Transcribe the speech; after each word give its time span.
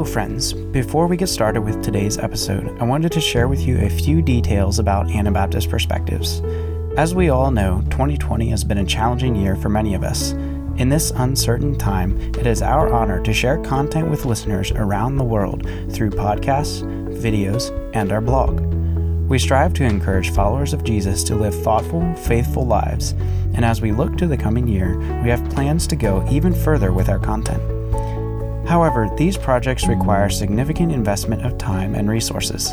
Hello, 0.00 0.10
friends. 0.10 0.54
Before 0.54 1.06
we 1.06 1.18
get 1.18 1.28
started 1.28 1.60
with 1.60 1.82
today's 1.82 2.16
episode, 2.16 2.74
I 2.80 2.84
wanted 2.84 3.12
to 3.12 3.20
share 3.20 3.48
with 3.48 3.60
you 3.60 3.78
a 3.80 3.90
few 3.90 4.22
details 4.22 4.78
about 4.78 5.10
Anabaptist 5.10 5.68
Perspectives. 5.68 6.40
As 6.96 7.14
we 7.14 7.28
all 7.28 7.50
know, 7.50 7.82
2020 7.90 8.48
has 8.48 8.64
been 8.64 8.78
a 8.78 8.86
challenging 8.86 9.36
year 9.36 9.56
for 9.56 9.68
many 9.68 9.92
of 9.92 10.02
us. 10.02 10.32
In 10.78 10.88
this 10.88 11.10
uncertain 11.10 11.76
time, 11.76 12.18
it 12.34 12.46
is 12.46 12.62
our 12.62 12.90
honor 12.90 13.22
to 13.22 13.34
share 13.34 13.62
content 13.62 14.08
with 14.08 14.24
listeners 14.24 14.70
around 14.70 15.18
the 15.18 15.24
world 15.24 15.68
through 15.92 16.12
podcasts, 16.12 16.82
videos, 17.20 17.68
and 17.94 18.10
our 18.10 18.22
blog. 18.22 18.60
We 19.28 19.38
strive 19.38 19.74
to 19.74 19.84
encourage 19.84 20.30
followers 20.30 20.72
of 20.72 20.82
Jesus 20.82 21.22
to 21.24 21.34
live 21.34 21.62
thoughtful, 21.62 22.14
faithful 22.14 22.66
lives, 22.66 23.12
and 23.52 23.66
as 23.66 23.82
we 23.82 23.92
look 23.92 24.16
to 24.16 24.26
the 24.26 24.38
coming 24.38 24.66
year, 24.66 24.98
we 25.22 25.28
have 25.28 25.50
plans 25.50 25.86
to 25.88 25.94
go 25.94 26.26
even 26.30 26.54
further 26.54 26.90
with 26.90 27.10
our 27.10 27.18
content. 27.18 27.79
However, 28.70 29.10
these 29.16 29.36
projects 29.36 29.88
require 29.88 30.30
significant 30.30 30.92
investment 30.92 31.44
of 31.44 31.58
time 31.58 31.96
and 31.96 32.08
resources. 32.08 32.70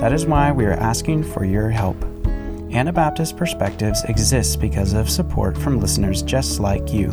That 0.00 0.12
is 0.12 0.26
why 0.26 0.50
we 0.50 0.64
are 0.64 0.72
asking 0.72 1.22
for 1.22 1.44
your 1.44 1.70
help. 1.70 2.04
Anabaptist 2.72 3.36
Perspectives 3.36 4.02
exists 4.08 4.56
because 4.56 4.92
of 4.92 5.08
support 5.08 5.56
from 5.56 5.78
listeners 5.78 6.22
just 6.22 6.58
like 6.58 6.92
you. 6.92 7.10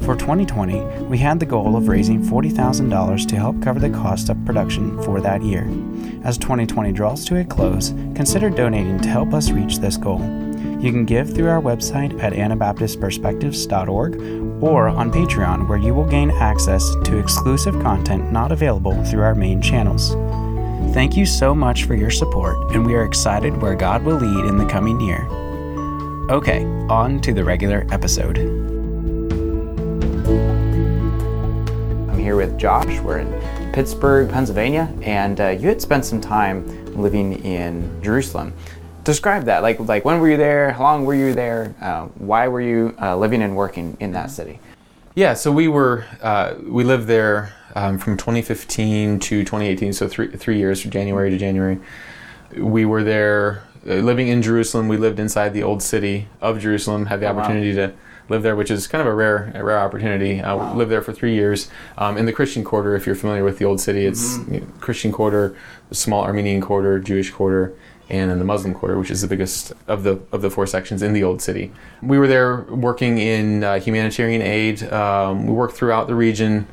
For 0.00 0.14
2020, 0.14 1.06
we 1.06 1.16
had 1.16 1.40
the 1.40 1.46
goal 1.46 1.76
of 1.76 1.88
raising 1.88 2.22
$40,000 2.22 3.26
to 3.26 3.36
help 3.36 3.62
cover 3.62 3.80
the 3.80 3.88
cost 3.88 4.28
of 4.28 4.44
production 4.44 5.02
for 5.02 5.22
that 5.22 5.42
year. 5.42 5.66
As 6.24 6.36
2020 6.36 6.92
draws 6.92 7.24
to 7.24 7.40
a 7.40 7.44
close, 7.44 7.94
consider 8.14 8.50
donating 8.50 9.00
to 9.00 9.08
help 9.08 9.32
us 9.32 9.50
reach 9.50 9.78
this 9.78 9.96
goal. 9.96 10.45
You 10.78 10.92
can 10.92 11.06
give 11.06 11.34
through 11.34 11.48
our 11.48 11.60
website 11.60 12.22
at 12.22 12.34
anabaptistperspectives.org 12.34 14.62
or 14.62 14.88
on 14.88 15.10
Patreon, 15.10 15.68
where 15.68 15.78
you 15.78 15.94
will 15.94 16.04
gain 16.04 16.30
access 16.30 16.94
to 17.04 17.18
exclusive 17.18 17.74
content 17.82 18.30
not 18.30 18.52
available 18.52 19.02
through 19.04 19.22
our 19.22 19.34
main 19.34 19.62
channels. 19.62 20.12
Thank 20.92 21.16
you 21.16 21.24
so 21.24 21.54
much 21.54 21.84
for 21.84 21.94
your 21.94 22.10
support, 22.10 22.72
and 22.72 22.84
we 22.84 22.94
are 22.94 23.04
excited 23.04 23.60
where 23.60 23.74
God 23.74 24.04
will 24.04 24.16
lead 24.16 24.44
in 24.44 24.58
the 24.58 24.66
coming 24.66 25.00
year. 25.00 25.26
Okay, 26.30 26.64
on 26.90 27.20
to 27.22 27.32
the 27.32 27.42
regular 27.42 27.86
episode. 27.90 28.38
I'm 32.10 32.18
here 32.18 32.36
with 32.36 32.58
Josh. 32.58 33.00
We're 33.00 33.20
in 33.20 33.72
Pittsburgh, 33.72 34.30
Pennsylvania, 34.30 34.92
and 35.02 35.40
uh, 35.40 35.48
you 35.48 35.68
had 35.68 35.80
spent 35.80 36.04
some 36.04 36.20
time 36.20 36.66
living 36.94 37.42
in 37.44 38.02
Jerusalem 38.02 38.52
describe 39.06 39.44
that. 39.44 39.62
Like, 39.62 39.80
like 39.80 40.04
when 40.04 40.20
were 40.20 40.28
you 40.28 40.36
there? 40.36 40.72
How 40.72 40.82
long 40.82 41.06
were 41.06 41.14
you 41.14 41.32
there? 41.32 41.74
Uh, 41.80 42.06
why 42.16 42.48
were 42.48 42.60
you 42.60 42.94
uh, 43.00 43.16
living 43.16 43.40
and 43.40 43.56
working 43.56 43.96
in 44.00 44.12
that 44.12 44.30
city? 44.30 44.58
Yeah, 45.14 45.32
so 45.32 45.50
we 45.50 45.68
were 45.68 46.04
uh, 46.20 46.56
we 46.62 46.84
lived 46.84 47.06
there 47.06 47.54
um, 47.74 47.98
from 47.98 48.18
2015 48.18 49.18
to 49.20 49.44
2018, 49.44 49.94
so 49.94 50.08
three 50.08 50.28
three 50.28 50.58
years 50.58 50.82
from 50.82 50.90
January 50.90 51.30
to 51.30 51.38
January. 51.38 51.78
We 52.54 52.84
were 52.84 53.02
there 53.02 53.62
uh, 53.88 53.94
living 53.94 54.28
in 54.28 54.42
Jerusalem. 54.42 54.88
We 54.88 54.98
lived 54.98 55.18
inside 55.18 55.54
the 55.54 55.62
old 55.62 55.82
city 55.82 56.28
of 56.42 56.60
Jerusalem. 56.60 57.06
Had 57.06 57.20
the 57.20 57.28
opportunity 57.28 57.72
oh, 57.78 57.80
wow. 57.80 57.86
to 57.86 57.94
live 58.28 58.42
there, 58.42 58.56
which 58.56 58.70
is 58.70 58.86
kind 58.86 59.00
of 59.00 59.06
a 59.06 59.14
rare 59.14 59.52
a 59.54 59.64
rare 59.64 59.78
opportunity. 59.78 60.40
Uh, 60.40 60.56
wow. 60.56 60.74
Lived 60.74 60.90
there 60.90 61.00
for 61.00 61.14
three 61.14 61.34
years 61.34 61.70
um, 61.96 62.18
in 62.18 62.26
the 62.26 62.32
Christian 62.32 62.62
quarter. 62.62 62.94
If 62.94 63.06
you're 63.06 63.14
familiar 63.14 63.44
with 63.44 63.56
the 63.56 63.64
old 63.64 63.80
city, 63.80 64.04
it's 64.04 64.36
mm-hmm. 64.36 64.78
Christian 64.80 65.12
quarter, 65.12 65.56
small 65.92 66.24
Armenian 66.24 66.60
quarter, 66.60 66.98
Jewish 66.98 67.30
quarter 67.30 67.74
and 68.08 68.30
in 68.30 68.38
the 68.38 68.44
Muslim 68.44 68.72
quarter, 68.72 68.98
which 68.98 69.10
is 69.10 69.20
the 69.20 69.26
biggest 69.26 69.72
of 69.88 70.04
the 70.04 70.20
of 70.32 70.42
the 70.42 70.50
four 70.50 70.66
sections 70.66 71.02
in 71.02 71.12
the 71.12 71.22
old 71.22 71.42
city. 71.42 71.72
We 72.02 72.18
were 72.18 72.28
there 72.28 72.62
working 72.62 73.18
in 73.18 73.64
uh, 73.64 73.80
humanitarian 73.80 74.42
aid. 74.42 74.82
Um, 74.92 75.46
we 75.46 75.52
worked 75.52 75.74
throughout 75.74 76.06
the 76.06 76.14
region, 76.14 76.66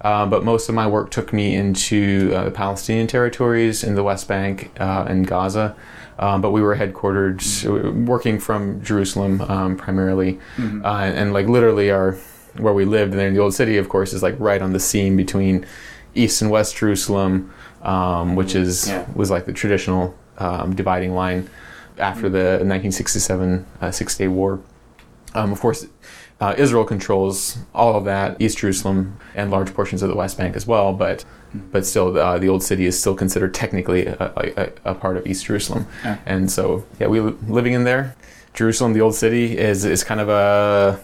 uh, 0.00 0.26
but 0.26 0.44
most 0.44 0.68
of 0.68 0.74
my 0.74 0.86
work 0.86 1.10
took 1.10 1.32
me 1.32 1.54
into 1.54 2.32
uh, 2.34 2.44
the 2.44 2.50
Palestinian 2.50 3.06
territories 3.06 3.84
in 3.84 3.94
the 3.96 4.02
West 4.02 4.28
Bank 4.28 4.70
uh, 4.80 5.04
and 5.08 5.26
Gaza. 5.26 5.76
Um, 6.18 6.40
but 6.40 6.50
we 6.50 6.62
were 6.62 6.74
headquartered, 6.74 7.36
mm-hmm. 7.36 8.06
working 8.06 8.40
from 8.40 8.82
Jerusalem 8.82 9.40
um, 9.42 9.76
primarily, 9.76 10.40
mm-hmm. 10.56 10.84
Uh, 10.84 11.04
and, 11.04 11.16
and, 11.16 11.32
like 11.32 11.46
literally 11.46 11.92
our 11.92 12.18
where 12.56 12.74
we 12.74 12.84
lived 12.84 13.12
there 13.12 13.28
in 13.28 13.34
the 13.34 13.40
old 13.40 13.54
city, 13.54 13.76
of 13.76 13.88
course, 13.88 14.12
is 14.12 14.20
like 14.20 14.34
right 14.40 14.60
on 14.60 14.72
the 14.72 14.80
seam 14.80 15.16
between 15.16 15.64
East 16.16 16.42
and 16.42 16.50
West 16.50 16.76
Jerusalem, 16.76 17.52
um, 17.82 18.34
which 18.34 18.56
is 18.56 18.88
yeah. 18.88 19.06
was 19.14 19.30
like 19.30 19.46
the 19.46 19.52
traditional 19.52 20.16
um, 20.38 20.74
dividing 20.74 21.14
line 21.14 21.48
after 21.98 22.28
the 22.28 22.58
1967 22.64 23.66
uh, 23.80 23.90
Six 23.90 24.16
Day 24.16 24.28
War. 24.28 24.60
Um, 25.34 25.52
of 25.52 25.60
course, 25.60 25.86
uh, 26.40 26.54
Israel 26.56 26.84
controls 26.84 27.58
all 27.74 27.96
of 27.96 28.04
that, 28.04 28.40
East 28.40 28.58
Jerusalem 28.58 29.18
and 29.34 29.50
large 29.50 29.74
portions 29.74 30.02
of 30.02 30.08
the 30.08 30.16
West 30.16 30.38
Bank 30.38 30.56
as 30.56 30.66
well, 30.66 30.92
but 30.92 31.24
but 31.72 31.86
still, 31.86 32.18
uh, 32.18 32.38
the 32.38 32.48
old 32.48 32.62
city 32.62 32.84
is 32.84 32.98
still 32.98 33.14
considered 33.14 33.54
technically 33.54 34.06
a, 34.06 34.32
a, 34.84 34.90
a 34.90 34.94
part 34.94 35.16
of 35.16 35.26
East 35.26 35.46
Jerusalem. 35.46 35.86
Yeah. 36.04 36.18
And 36.26 36.50
so, 36.50 36.84
yeah, 37.00 37.06
we 37.06 37.20
living 37.20 37.72
in 37.72 37.84
there. 37.84 38.14
Jerusalem, 38.52 38.92
the 38.92 39.00
old 39.00 39.14
city, 39.14 39.56
is 39.56 39.84
is 39.84 40.04
kind 40.04 40.20
of 40.20 40.28
a 40.28 41.00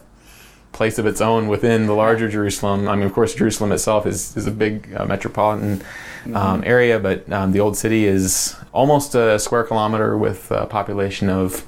place 0.74 0.98
of 0.98 1.06
its 1.06 1.20
own 1.20 1.48
within 1.48 1.86
the 1.86 1.94
larger 1.94 2.28
Jerusalem. 2.28 2.88
I 2.88 2.96
mean, 2.96 3.06
of 3.06 3.14
course, 3.14 3.34
Jerusalem 3.34 3.72
itself 3.72 4.06
is 4.06 4.36
is 4.36 4.46
a 4.46 4.50
big 4.50 4.94
uh, 4.94 5.06
metropolitan 5.06 5.82
um, 6.26 6.32
mm-hmm. 6.32 6.62
area, 6.64 6.98
but 6.98 7.30
um, 7.32 7.52
the 7.52 7.60
old 7.60 7.76
city 7.76 8.04
is 8.04 8.56
almost 8.72 9.14
a 9.14 9.38
square 9.38 9.64
kilometer 9.64 10.18
with 10.18 10.50
a 10.50 10.66
population 10.66 11.30
of 11.30 11.64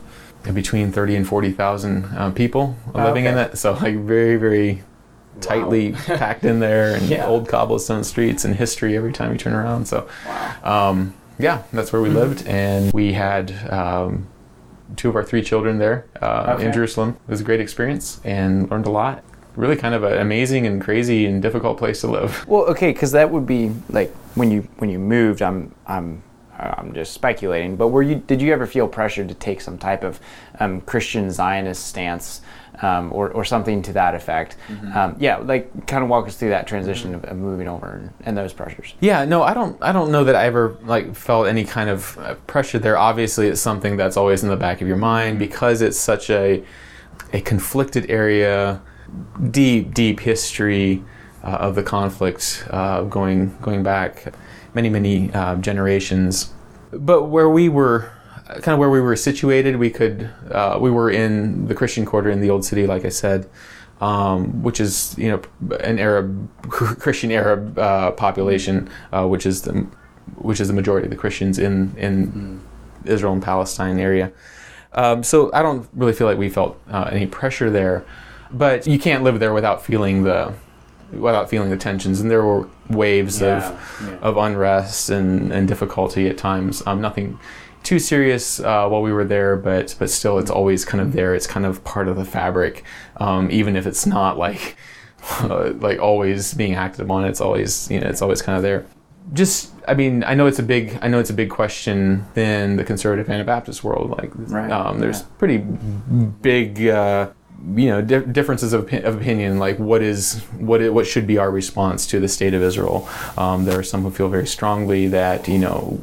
between 0.53 0.93
30 0.93 1.17
and 1.17 1.29
40,000 1.29 2.05
uh, 2.05 2.31
people 2.31 2.77
living 2.95 3.27
okay. 3.27 3.33
in 3.33 3.39
it. 3.39 3.59
So 3.59 3.73
like 3.73 3.97
very, 3.97 4.37
very 4.37 4.83
tightly 5.41 5.93
wow. 5.93 5.99
packed 6.07 6.45
in 6.45 6.61
there 6.61 6.95
and 6.95 7.07
yeah. 7.09 7.27
old 7.27 7.49
cobblestone 7.49 8.05
streets 8.05 8.45
and 8.45 8.55
history 8.55 8.97
every 8.97 9.13
time 9.13 9.33
you 9.33 9.39
turn 9.39 9.53
around. 9.53 9.87
So, 9.87 10.09
wow. 10.27 10.91
um, 10.91 11.15
yeah, 11.39 11.63
that's 11.73 11.93
where 11.93 12.01
we 12.01 12.09
mm-hmm. 12.09 12.19
lived. 12.19 12.47
And 12.47 12.93
we 12.93 13.13
had 13.13 13.53
um, 13.71 14.29
two 14.95 15.09
of 15.09 15.17
our 15.17 15.25
three 15.25 15.43
children 15.43 15.79
there 15.79 16.07
uh, 16.23 16.55
okay. 16.57 16.67
in 16.67 16.73
Jerusalem. 16.73 17.17
It 17.27 17.31
was 17.31 17.41
a 17.41 17.45
great 17.45 17.61
experience 17.61 18.21
and 18.25 18.71
learned 18.71 18.87
a 18.87 18.91
lot 18.91 19.25
really 19.57 19.77
kind 19.77 19.95
of 19.95 20.05
an 20.05 20.19
amazing 20.19 20.67
and 20.67 20.83
crazy 20.83 21.27
and 21.27 21.41
difficult 21.43 21.79
place 21.79 22.03
to 22.03 22.07
live. 22.07 22.47
Well, 22.47 22.65
okay, 22.67 22.93
because 22.93 23.13
that 23.13 23.31
would 23.31 23.47
be 23.47 23.73
like 23.89 24.15
when 24.35 24.51
you 24.51 24.69
when 24.79 24.91
you 24.91 24.99
moved. 24.99 25.43
I'm 25.43 25.75
I'm 25.87 26.23
I'm 26.59 26.95
just 26.95 27.13
speculating, 27.13 27.77
but 27.77 27.89
were 27.89 28.03
you 28.03 28.17
did 28.17 28.41
you 28.41 28.53
ever 28.53 28.67
feel 28.67 28.89
pressured 28.89 29.29
to 29.29 29.35
take 29.35 29.61
some 29.61 29.79
type 29.79 30.03
of 30.03 30.21
um, 30.59 30.81
Christian 30.83 31.31
Zionist 31.31 31.87
stance 31.87 32.41
um, 32.83 33.13
or, 33.13 33.31
or 33.31 33.45
something 33.45 33.83
to 33.83 33.93
that 33.93 34.15
effect? 34.15 34.57
Mm-hmm. 34.69 34.97
Um, 34.97 35.17
yeah, 35.19 35.37
like 35.37 35.87
kind 35.87 36.03
of 36.03 36.09
walk 36.09 36.27
us 36.27 36.37
through 36.37 36.51
that 36.51 36.67
transition 36.67 37.15
mm-hmm. 37.15 37.31
of, 37.31 37.37
moving 37.37 37.69
over 37.69 37.93
and, 37.93 38.13
and, 38.25 38.37
those 38.37 38.53
pressures. 38.53 38.95
Yeah, 39.01 39.25
no, 39.25 39.43
I 39.43 39.55
don't 39.55 39.81
I 39.83 39.93
don't 39.93 40.11
know 40.11 40.25
that 40.25 40.35
I 40.35 40.47
ever 40.47 40.79
like 40.83 41.15
felt 41.15 41.47
any 41.47 41.65
kind 41.65 41.91
of 41.91 42.19
uh, 42.19 42.35
pressure 42.47 42.79
there. 42.79 42.97
Obviously, 42.97 43.49
it's 43.49 43.61
something 43.61 43.97
that's 43.97 44.17
always 44.17 44.43
in 44.43 44.49
the 44.49 44.57
back 44.57 44.81
of 44.81 44.89
your 44.89 44.97
mind 44.97 45.39
mm-hmm. 45.39 45.47
because 45.47 45.83
it's 45.83 45.99
such 45.99 46.31
a 46.31 46.65
a 47.33 47.41
conflicted 47.41 48.11
area 48.11 48.81
deep, 49.51 49.95
deep 49.95 50.21
history 50.21 51.03
uh, 51.03 51.16
of 51.53 51.75
the 51.75 51.83
conflict 51.83 52.67
uh, 52.71 53.03
going 53.03 53.57
going 53.63 53.83
back 53.83 54.33
many, 54.75 54.89
many 54.89 55.33
uh, 55.33 55.57
generations. 55.57 56.53
But 56.93 57.25
where 57.25 57.49
we 57.49 57.69
were, 57.69 58.13
kind 58.47 58.69
of 58.69 58.79
where 58.79 58.91
we 58.91 59.01
were 59.01 59.17
situated, 59.17 59.77
we 59.77 59.91
could 59.91 60.31
uh, 60.51 60.79
we 60.81 60.91
were 60.91 61.11
in 61.11 61.67
the 61.69 61.75
Christian 61.75 62.05
quarter 62.05 62.31
in 62.31 62.41
the 62.41 62.51
old 62.51 62.65
city, 62.65 62.87
like 62.87 63.05
I 63.05 63.11
said. 63.11 63.49
Um, 63.99 64.63
which 64.63 64.79
is 64.79 65.17
you 65.17 65.31
know 65.31 65.41
an 65.81 65.99
Arab 65.99 66.51
Christian 66.69 67.33
Arab 67.33 67.79
uh, 67.79 68.11
population, 68.11 68.91
uh, 69.11 69.27
which 69.27 69.47
is 69.47 69.63
the 69.63 69.87
which 70.35 70.61
is 70.61 70.69
the 70.69 70.75
majority 70.75 71.07
of 71.07 71.11
the 71.11 71.17
Christians 71.17 71.59
in 71.59 71.97
in 71.97 72.33
mm. 72.33 73.09
Israel 73.09 73.33
and 73.33 73.43
Palestine 73.43 73.99
area. 73.99 74.33
Um, 74.93 75.23
so 75.23 75.51
I 75.55 75.63
don't 75.63 75.89
really 75.95 76.13
feel 76.13 76.27
like 76.27 76.37
we 76.37 76.51
felt 76.51 76.79
uh, 76.91 77.09
any 77.11 77.27
pressure 77.27 77.71
there 77.71 78.05
but 78.51 78.87
you 78.87 78.99
can't 78.99 79.25
live 79.25 79.41
there 79.41 79.53
without 79.53 79.85
feeling 79.85 80.23
the 80.23 80.55
without 81.13 81.49
feeling 81.49 81.71
the 81.71 81.77
tensions 81.77 82.21
and 82.21 82.31
there 82.31 82.45
were 82.45 82.69
waves 82.91 83.41
yeah, 83.41 83.69
of 83.69 84.03
yeah. 84.03 84.19
of 84.19 84.37
unrest 84.37 85.11
and, 85.11 85.53
and 85.53 85.69
difficulty 85.69 86.29
at 86.29 86.37
times 86.37 86.83
um, 86.87 87.01
nothing 87.01 87.39
too 87.83 87.99
serious 87.99 88.59
uh, 88.61 88.87
while 88.89 89.03
we 89.03 89.13
were 89.13 89.25
there 89.25 89.57
but 89.57 89.95
but 89.99 90.11
still 90.11 90.39
it's 90.39 90.51
always 90.51 90.85
kind 90.85 91.01
of 91.01 91.13
there 91.13 91.35
it's 91.35 91.47
kind 91.47 91.65
of 91.65 91.83
part 91.85 92.09
of 92.09 92.17
the 92.17 92.25
fabric 92.25 92.85
um, 93.19 93.51
even 93.51 93.77
if 93.77 93.87
it's 93.87 94.07
not 94.07 94.37
like 94.37 94.77
uh, 95.41 95.73
like 95.79 95.99
always 95.99 96.55
being 96.55 96.75
acted 96.75 97.01
upon 97.01 97.25
it's 97.25 97.41
always 97.41 97.91
you 97.91 98.01
know 98.01 98.09
it's 98.09 98.23
always 98.23 98.43
kind 98.43 98.57
of 98.57 98.63
there 98.63 98.85
just 99.33 99.73
I 99.89 99.95
mean 99.95 100.25
I 100.25 100.35
know 100.35 100.47
it's 100.47 100.59
a 100.59 100.63
big 100.63 100.99
I 101.03 101.09
know 101.09 101.19
it's 101.19 101.31
a 101.31 101.35
big 101.35 101.51
question 101.51 102.25
in 102.37 102.77
the 102.77 102.85
conservative 102.85 103.29
Anabaptist 103.29 103.83
world 103.83 104.11
like 104.11 104.31
right. 104.35 104.71
um, 104.71 105.01
there's 105.01 105.21
yeah. 105.21 105.27
pretty 105.39 105.59
big 105.59 106.87
uh, 106.87 107.31
you 107.75 107.87
know 107.87 108.01
di- 108.01 108.21
differences 108.21 108.73
of, 108.73 108.93
of, 108.93 109.17
opinion 109.17 109.59
like 109.59 109.79
what 109.79 110.03
is 110.03 110.41
what 110.59 110.81
is, 110.81 110.91
what 110.91 111.07
should 111.07 111.27
be 111.27 111.39
our 111.39 111.51
response 111.51 112.07
to 112.07 112.21
the 112.21 112.29
state 112.29 112.55
of 112.55 112.63
Israel? 112.63 113.09
Um, 113.37 113.65
there 113.65 113.79
are 113.79 113.83
some 113.83 114.03
who 114.03 114.11
feel 114.11 114.29
very 114.29 114.47
strongly 114.47 115.09
that 115.09 115.49
you 115.49 115.59
know 115.59 116.03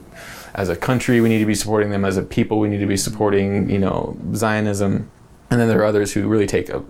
as 0.56 0.69
a 0.69 0.75
country 0.75 1.21
we 1.21 1.30
need 1.30 1.39
to 1.39 1.45
be 1.45 1.56
supporting 1.56 1.89
them. 1.89 2.06
As 2.06 2.18
a 2.18 2.24
people 2.24 2.60
we 2.60 2.68
need 2.68 2.80
to 2.80 2.86
be 2.86 2.98
supporting 2.98 3.69
you 3.69 3.80
know 3.80 4.18
Zionism. 4.33 5.10
And 5.50 5.62
then 5.62 5.68
there 5.68 5.80
are 5.81 5.86
others 5.86 6.13
who 6.13 6.27
really 6.27 6.48
take 6.48 6.69
a 6.69 6.83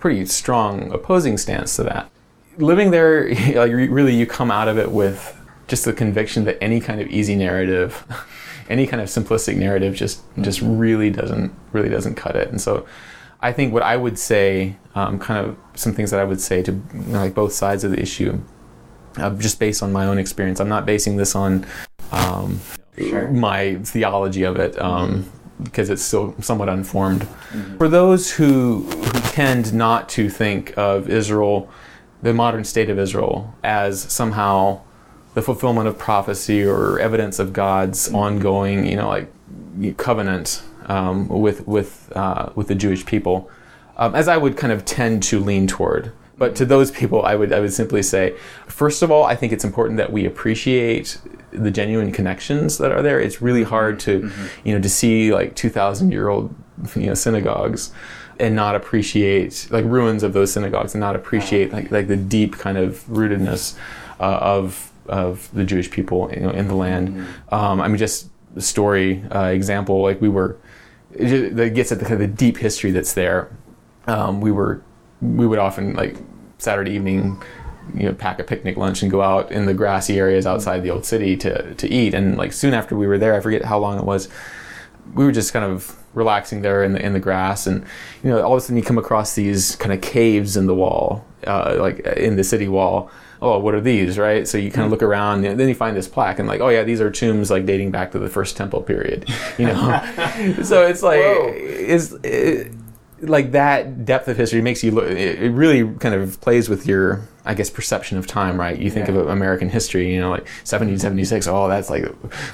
pretty 0.00 0.24
strong 0.26 0.90
opposing 0.90 1.38
stance 1.38 1.76
to 1.76 1.84
that. 1.84 2.10
Living 2.56 2.90
there 2.90 3.28
like 3.54 3.72
really 3.72 4.14
you 4.14 4.26
come 4.26 4.50
out 4.50 4.68
of 4.68 4.78
it 4.78 4.90
with 4.90 5.36
just 5.68 5.84
the 5.84 5.92
conviction 5.92 6.44
that 6.44 6.62
any 6.62 6.80
kind 6.80 7.00
of 7.00 7.08
easy 7.08 7.36
narrative, 7.36 8.04
any 8.68 8.86
kind 8.86 9.00
of 9.00 9.08
simplistic 9.08 9.56
narrative, 9.56 9.94
just 9.94 10.20
just 10.40 10.60
really 10.60 11.08
doesn't 11.08 11.52
really 11.72 11.88
doesn't 11.88 12.16
cut 12.16 12.36
it. 12.36 12.48
And 12.48 12.60
so, 12.60 12.86
I 13.42 13.52
think 13.52 13.72
what 13.72 13.82
I 13.82 13.96
would 13.96 14.18
say, 14.18 14.76
um, 14.94 15.18
kind 15.18 15.46
of 15.46 15.56
some 15.74 15.92
things 15.94 16.10
that 16.10 16.20
I 16.20 16.24
would 16.24 16.40
say 16.40 16.62
to 16.62 16.72
you 16.72 16.82
know, 16.94 17.18
like 17.18 17.34
both 17.34 17.52
sides 17.52 17.84
of 17.84 17.90
the 17.90 18.00
issue, 18.00 18.38
uh, 19.16 19.30
just 19.36 19.58
based 19.58 19.82
on 19.82 19.92
my 19.92 20.06
own 20.06 20.18
experience. 20.18 20.60
I'm 20.60 20.68
not 20.68 20.86
basing 20.86 21.16
this 21.16 21.34
on 21.34 21.66
um, 22.12 22.60
Sure. 22.98 23.28
my 23.28 23.76
theology 23.76 24.42
of 24.42 24.56
it. 24.56 24.80
Um, 24.80 25.30
because 25.62 25.90
it's 25.90 26.02
still 26.02 26.34
somewhat 26.40 26.68
unformed. 26.68 27.26
For 27.78 27.88
those 27.88 28.32
who, 28.32 28.82
who 28.82 29.20
tend 29.30 29.74
not 29.74 30.08
to 30.10 30.30
think 30.30 30.76
of 30.76 31.08
Israel, 31.10 31.68
the 32.22 32.32
modern 32.34 32.64
state 32.64 32.90
of 32.90 32.98
Israel, 32.98 33.54
as 33.62 34.00
somehow 34.12 34.80
the 35.34 35.42
fulfillment 35.42 35.86
of 35.86 35.98
prophecy 35.98 36.64
or 36.64 36.98
evidence 36.98 37.38
of 37.38 37.52
God's 37.52 38.12
ongoing, 38.12 38.86
you 38.86 38.96
know, 38.96 39.08
like 39.08 39.30
covenant 39.96 40.62
um, 40.90 41.28
with 41.28 41.66
with 41.66 42.12
uh, 42.16 42.50
with 42.56 42.66
the 42.66 42.74
Jewish 42.74 43.04
people, 43.06 43.36
um, 43.96 44.14
as 44.14 44.26
I 44.28 44.36
would 44.36 44.56
kind 44.56 44.72
of 44.72 44.84
tend 44.84 45.22
to 45.30 45.38
lean 45.38 45.66
toward. 45.66 46.12
But 46.36 46.56
to 46.56 46.64
those 46.64 46.90
people, 46.90 47.22
I 47.22 47.34
would 47.38 47.52
I 47.52 47.60
would 47.60 47.72
simply 47.72 48.02
say, 48.02 48.34
first 48.66 49.02
of 49.02 49.10
all, 49.10 49.24
I 49.32 49.36
think 49.36 49.52
it's 49.52 49.64
important 49.64 49.98
that 49.98 50.10
we 50.10 50.26
appreciate 50.26 51.18
the 51.52 51.70
genuine 51.70 52.12
connections 52.12 52.78
that 52.78 52.90
are 52.92 53.02
there. 53.02 53.20
It's 53.20 53.42
really 53.42 53.62
hard 53.62 54.00
to, 54.00 54.30
you 54.64 54.74
know, 54.74 54.80
to 54.80 54.88
see 54.88 55.32
like 55.32 55.54
two 55.54 55.68
thousand 55.68 56.12
year 56.12 56.28
old, 56.28 56.54
you 56.96 57.06
know, 57.06 57.14
synagogues 57.14 57.92
and 58.38 58.56
not 58.56 58.74
appreciate 58.74 59.68
like 59.70 59.84
ruins 59.84 60.22
of 60.22 60.32
those 60.32 60.50
synagogues 60.52 60.94
and 60.94 61.00
not 61.00 61.14
appreciate 61.14 61.72
like 61.72 61.90
like 61.90 62.08
the 62.08 62.16
deep 62.16 62.56
kind 62.56 62.78
of 62.78 63.04
rootedness 63.06 63.76
uh, 64.18 64.56
of 64.56 64.90
of 65.06 65.50
the 65.52 65.64
Jewish 65.64 65.90
people 65.90 66.30
you 66.32 66.40
know, 66.40 66.50
in 66.50 66.68
the 66.68 66.74
land. 66.74 67.26
Um, 67.50 67.80
I 67.80 67.88
mean, 67.88 67.98
just 67.98 68.30
story 68.58 69.22
uh, 69.34 69.46
example, 69.46 70.02
like 70.02 70.20
we 70.20 70.28
were, 70.28 70.56
it 71.12 71.74
gets 71.74 71.92
at 71.92 71.98
the 71.98 72.04
kind 72.04 72.20
of 72.20 72.20
the 72.20 72.34
deep 72.34 72.56
history 72.56 72.90
that's 72.90 73.14
there. 73.14 73.50
Um, 74.06 74.40
we 74.40 74.50
were, 74.52 74.82
we 75.20 75.46
would 75.46 75.58
often 75.58 75.94
like 75.94 76.16
Saturday 76.58 76.92
evening, 76.92 77.42
you 77.94 78.04
know, 78.04 78.14
pack 78.14 78.38
a 78.38 78.44
picnic 78.44 78.76
lunch 78.76 79.02
and 79.02 79.10
go 79.10 79.22
out 79.22 79.50
in 79.50 79.66
the 79.66 79.74
grassy 79.74 80.18
areas 80.18 80.46
outside 80.46 80.82
the 80.82 80.90
old 80.90 81.04
city 81.04 81.36
to 81.38 81.74
to 81.74 81.88
eat. 81.88 82.14
And 82.14 82.36
like 82.36 82.52
soon 82.52 82.74
after 82.74 82.96
we 82.96 83.06
were 83.06 83.18
there, 83.18 83.34
I 83.34 83.40
forget 83.40 83.64
how 83.64 83.78
long 83.78 83.98
it 83.98 84.04
was, 84.04 84.28
we 85.14 85.24
were 85.24 85.32
just 85.32 85.52
kind 85.52 85.64
of 85.64 85.96
relaxing 86.14 86.62
there 86.62 86.82
in 86.84 86.92
the 86.92 87.04
in 87.04 87.12
the 87.12 87.20
grass, 87.20 87.66
and 87.66 87.84
you 88.22 88.30
know, 88.30 88.42
all 88.42 88.52
of 88.52 88.58
a 88.58 88.60
sudden 88.60 88.76
you 88.76 88.82
come 88.82 88.98
across 88.98 89.34
these 89.34 89.76
kind 89.76 89.92
of 89.92 90.00
caves 90.00 90.56
in 90.56 90.66
the 90.66 90.74
wall, 90.74 91.24
uh, 91.46 91.76
like 91.78 92.00
in 92.00 92.36
the 92.36 92.44
city 92.44 92.68
wall. 92.68 93.10
Oh, 93.42 93.58
what 93.58 93.74
are 93.74 93.80
these, 93.80 94.18
right? 94.18 94.46
So 94.46 94.58
you 94.58 94.70
kind 94.70 94.84
of 94.84 94.90
look 94.90 95.02
around, 95.02 95.44
and 95.46 95.58
then 95.58 95.68
you 95.68 95.74
find 95.74 95.96
this 95.96 96.06
plaque, 96.08 96.38
and 96.38 96.46
like, 96.46 96.60
oh 96.60 96.68
yeah, 96.68 96.82
these 96.82 97.00
are 97.00 97.10
tombs 97.10 97.50
like 97.50 97.64
dating 97.64 97.90
back 97.90 98.12
to 98.12 98.18
the 98.18 98.28
first 98.28 98.56
temple 98.56 98.82
period, 98.82 99.28
you 99.58 99.66
know. 99.66 100.02
so 100.62 100.86
it's 100.86 101.02
like, 101.02 101.20
Whoa. 101.20 101.48
is 101.54 102.12
it, 102.22 102.72
like 103.22 103.52
that 103.52 104.04
depth 104.04 104.28
of 104.28 104.36
history 104.36 104.60
makes 104.60 104.82
you 104.84 104.90
look. 104.90 105.10
It, 105.10 105.50
really 105.52 105.90
kind 105.98 106.14
of 106.14 106.40
plays 106.40 106.68
with 106.68 106.86
your, 106.86 107.22
I 107.44 107.54
guess, 107.54 107.70
perception 107.70 108.18
of 108.18 108.26
time, 108.26 108.58
right? 108.60 108.78
You 108.78 108.90
think 108.90 109.08
Yeah. 109.08 109.14
of 109.16 109.28
American 109.28 109.68
history, 109.70 110.12
you 110.12 110.20
know, 110.20 110.30
like 110.30 110.46
1776. 110.64 111.46
Oh, 111.46 111.68
that's 111.68 111.88
like 111.90 112.04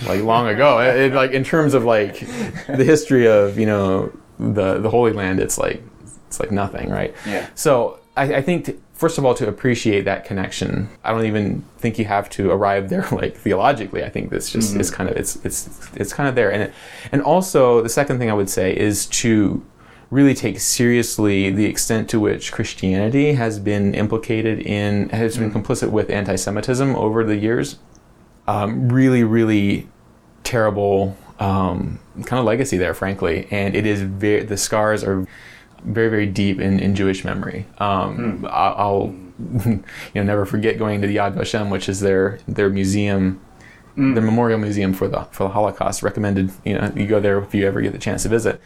like 0.06 0.22
long 0.22 0.48
ago. 0.48 0.78
It, 0.80 0.96
it, 0.96 1.12
like 1.14 1.32
in 1.32 1.44
terms 1.44 1.74
of 1.74 1.84
like 1.84 2.20
the 2.20 2.84
history 2.84 3.26
of 3.28 3.58
you 3.58 3.66
know 3.66 4.12
the 4.38 4.78
the 4.78 4.90
Holy 4.90 5.12
Land, 5.12 5.40
it's 5.40 5.58
like 5.58 5.82
it's 6.28 6.40
like 6.40 6.50
nothing, 6.52 6.90
right? 6.90 7.14
Yeah. 7.26 7.48
So 7.54 7.98
I, 8.16 8.36
I 8.36 8.42
think 8.42 8.80
first 8.96 9.18
of 9.18 9.24
all 9.24 9.34
to 9.34 9.46
appreciate 9.46 10.06
that 10.06 10.24
connection, 10.24 10.88
I 11.04 11.12
don't 11.12 11.26
even 11.26 11.62
think 11.78 11.98
you 11.98 12.06
have 12.06 12.28
to 12.30 12.50
arrive 12.50 12.88
there 12.88 13.06
like 13.12 13.36
theologically. 13.36 14.02
I 14.02 14.08
think 14.08 14.30
that's 14.30 14.50
just 14.50 14.74
it's 14.74 14.90
kind 14.90 15.08
of 15.08 15.16
it's 15.16 15.36
it's 15.44 15.68
it's 15.94 16.12
kind 16.12 16.28
of 16.28 16.34
there, 16.34 16.50
and 16.50 16.64
it, 16.64 16.74
and 17.12 17.22
also 17.22 17.82
the 17.82 17.88
second 17.88 18.18
thing 18.18 18.30
I 18.30 18.34
would 18.34 18.50
say 18.50 18.76
is 18.76 19.06
to 19.06 19.64
really 20.10 20.34
take 20.34 20.60
seriously 20.60 21.50
the 21.50 21.66
extent 21.66 22.08
to 22.08 22.20
which 22.20 22.52
Christianity 22.52 23.34
has 23.34 23.58
been 23.58 23.94
implicated 23.94 24.60
in 24.60 25.08
has 25.10 25.36
been 25.36 25.52
complicit 25.52 25.90
with 25.90 26.10
anti-Semitism 26.10 26.94
over 26.96 27.24
the 27.24 27.36
years. 27.36 27.78
Um, 28.48 28.88
really, 28.88 29.24
really 29.24 29.88
terrible 30.44 31.16
um, 31.40 31.98
kind 32.24 32.38
of 32.38 32.44
legacy 32.44 32.76
there, 32.78 32.94
frankly, 32.94 33.48
and 33.50 33.74
it 33.74 33.84
is 33.84 34.00
very 34.02 34.42
the 34.42 34.56
scars 34.56 35.04
are 35.04 35.26
very 35.84 36.08
very 36.08 36.26
deep 36.26 36.60
in, 36.60 36.78
in 36.80 36.94
Jewish 36.94 37.24
memory. 37.24 37.66
Um, 37.78 38.44
I- 38.50 38.74
I'll 38.76 39.14
you 39.66 39.82
know 40.14 40.22
never 40.22 40.46
forget 40.46 40.78
going 40.78 41.00
to 41.02 41.06
the 41.06 41.16
Yad 41.16 41.34
Vashem, 41.36 41.70
which 41.70 41.88
is 41.88 42.00
their 42.00 42.38
their 42.48 42.70
museum, 42.70 43.40
their 43.96 44.22
memorial 44.22 44.58
museum 44.58 44.92
for 44.92 45.08
the 45.08 45.22
for 45.30 45.44
the 45.44 45.50
Holocaust. 45.50 46.02
Recommended 46.02 46.50
you 46.64 46.74
know 46.74 46.92
you 46.96 47.06
go 47.06 47.20
there 47.20 47.38
if 47.38 47.54
you 47.54 47.66
ever 47.66 47.80
get 47.80 47.92
the 47.92 47.98
chance 47.98 48.22
to 48.24 48.28
visit. 48.28 48.60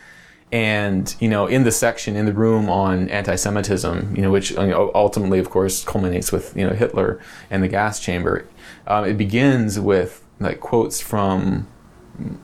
And 0.52 1.14
you 1.20 1.28
know, 1.28 1.46
in 1.46 1.62
the 1.62 1.70
section 1.70 2.16
in 2.16 2.26
the 2.26 2.32
room 2.32 2.68
on 2.68 3.08
anti-Semitism, 3.08 4.16
you 4.16 4.22
know, 4.22 4.32
which 4.32 4.50
you 4.50 4.56
know, 4.66 4.90
ultimately, 4.96 5.38
of 5.38 5.48
course, 5.48 5.84
culminates 5.84 6.32
with 6.32 6.56
you 6.56 6.66
know 6.66 6.72
Hitler 6.74 7.20
and 7.50 7.62
the 7.62 7.68
gas 7.68 8.00
chamber. 8.00 8.46
Um, 8.88 9.04
it 9.04 9.14
begins 9.16 9.78
with 9.78 10.24
like 10.40 10.58
quotes 10.58 11.00
from 11.00 11.68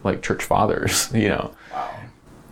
like 0.04 0.22
church 0.22 0.44
fathers, 0.44 1.10
you 1.14 1.28
know, 1.28 1.52
Wow. 1.72 1.90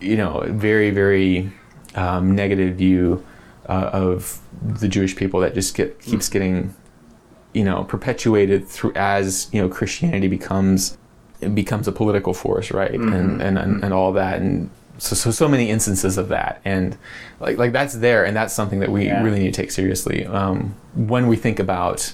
you 0.00 0.16
know, 0.16 0.44
very, 0.48 0.90
very 0.90 1.52
um, 1.94 2.34
negative 2.34 2.76
view 2.76 3.24
uh, 3.68 3.90
of 3.92 4.40
the 4.62 4.88
Jewish 4.88 5.16
people 5.16 5.40
that 5.40 5.54
just 5.54 5.74
get 5.74 6.00
keeps 6.00 6.28
getting, 6.28 6.74
you 7.52 7.64
know, 7.64 7.84
perpetuated 7.84 8.66
through 8.68 8.92
as 8.94 9.48
you 9.52 9.60
know 9.62 9.68
Christianity 9.68 10.28
becomes 10.28 10.96
it 11.40 11.54
becomes 11.54 11.86
a 11.88 11.92
political 11.92 12.32
force, 12.34 12.70
right, 12.70 12.92
and, 12.92 13.42
and 13.42 13.58
and 13.58 13.84
and 13.84 13.92
all 13.94 14.12
that, 14.12 14.40
and 14.40 14.70
so 14.98 15.14
so 15.16 15.30
so 15.30 15.48
many 15.48 15.70
instances 15.70 16.16
of 16.18 16.28
that, 16.28 16.60
and 16.64 16.96
like 17.40 17.58
like 17.58 17.72
that's 17.72 17.94
there, 17.94 18.24
and 18.24 18.36
that's 18.36 18.54
something 18.54 18.80
that 18.80 18.90
we 18.90 19.06
Yeah. 19.06 19.22
really 19.22 19.40
need 19.40 19.52
to 19.54 19.60
take 19.62 19.70
seriously. 19.70 20.24
Um, 20.26 20.74
when 20.94 21.26
we 21.26 21.36
think 21.36 21.58
about 21.58 22.12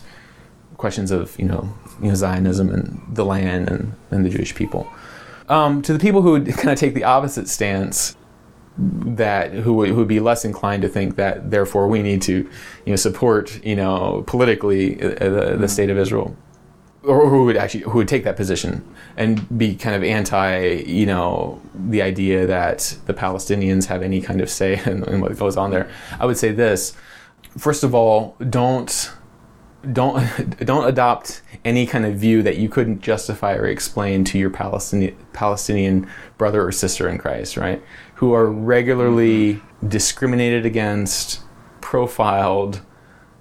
questions 0.78 1.10
of 1.10 1.38
you 1.38 1.44
know 1.44 1.72
you 2.02 2.08
know 2.08 2.14
Zionism 2.14 2.70
and 2.70 3.00
the 3.12 3.24
land 3.24 3.68
and, 3.68 3.92
and 4.10 4.24
the 4.24 4.30
Jewish 4.30 4.54
people. 4.54 4.90
Um, 5.48 5.82
to 5.82 5.92
the 5.92 5.98
people 5.98 6.22
who 6.22 6.30
would 6.32 6.46
kind 6.56 6.70
of 6.70 6.78
take 6.78 6.94
the 6.94 7.04
opposite 7.04 7.48
stance, 7.48 8.16
that 8.80 9.52
who 9.52 9.74
would, 9.74 9.90
who 9.90 9.96
would 9.96 10.08
be 10.08 10.20
less 10.20 10.44
inclined 10.44 10.82
to 10.82 10.88
think 10.88 11.16
that 11.16 11.50
therefore 11.50 11.86
we 11.86 12.02
need 12.02 12.22
to 12.22 12.48
you 12.86 12.92
know 12.92 12.96
support 12.96 13.62
you 13.64 13.76
know 13.76 14.24
politically 14.26 15.00
uh, 15.02 15.08
the, 15.18 15.56
the 15.58 15.68
state 15.68 15.90
of 15.90 15.98
Israel, 15.98 16.34
or 17.02 17.28
who 17.28 17.44
would 17.44 17.56
actually 17.56 17.82
who 17.82 17.98
would 17.98 18.08
take 18.08 18.24
that 18.24 18.36
position 18.36 18.82
and 19.16 19.58
be 19.58 19.74
kind 19.74 19.94
of 19.94 20.02
anti 20.02 20.82
you 20.86 21.04
know 21.04 21.60
the 21.74 22.00
idea 22.00 22.46
that 22.46 22.96
the 23.06 23.14
Palestinians 23.14 23.86
have 23.86 24.02
any 24.02 24.20
kind 24.20 24.40
of 24.40 24.48
say 24.48 24.80
in, 24.86 25.04
in 25.04 25.20
what 25.20 25.36
goes 25.38 25.56
on 25.56 25.70
there. 25.70 25.90
I 26.18 26.24
would 26.24 26.38
say 26.38 26.52
this: 26.52 26.94
first 27.58 27.84
of 27.84 27.94
all, 27.94 28.36
don't 28.48 29.12
don't 29.92 30.24
don't 30.64 30.88
adopt 30.88 31.42
any 31.64 31.86
kind 31.86 32.06
of 32.06 32.14
view 32.14 32.42
that 32.42 32.56
you 32.56 32.68
couldn't 32.68 33.00
justify 33.00 33.54
or 33.54 33.66
explain 33.66 34.24
to 34.24 34.38
your 34.38 34.50
Palestinian 34.50 35.16
Palestinian 35.32 36.08
brother 36.38 36.64
or 36.64 36.72
sister 36.72 37.08
in 37.08 37.18
Christ, 37.18 37.56
right? 37.56 37.82
Who 38.16 38.32
are 38.34 38.46
regularly 38.46 39.62
discriminated 39.86 40.66
against, 40.66 41.40
profiled 41.80 42.82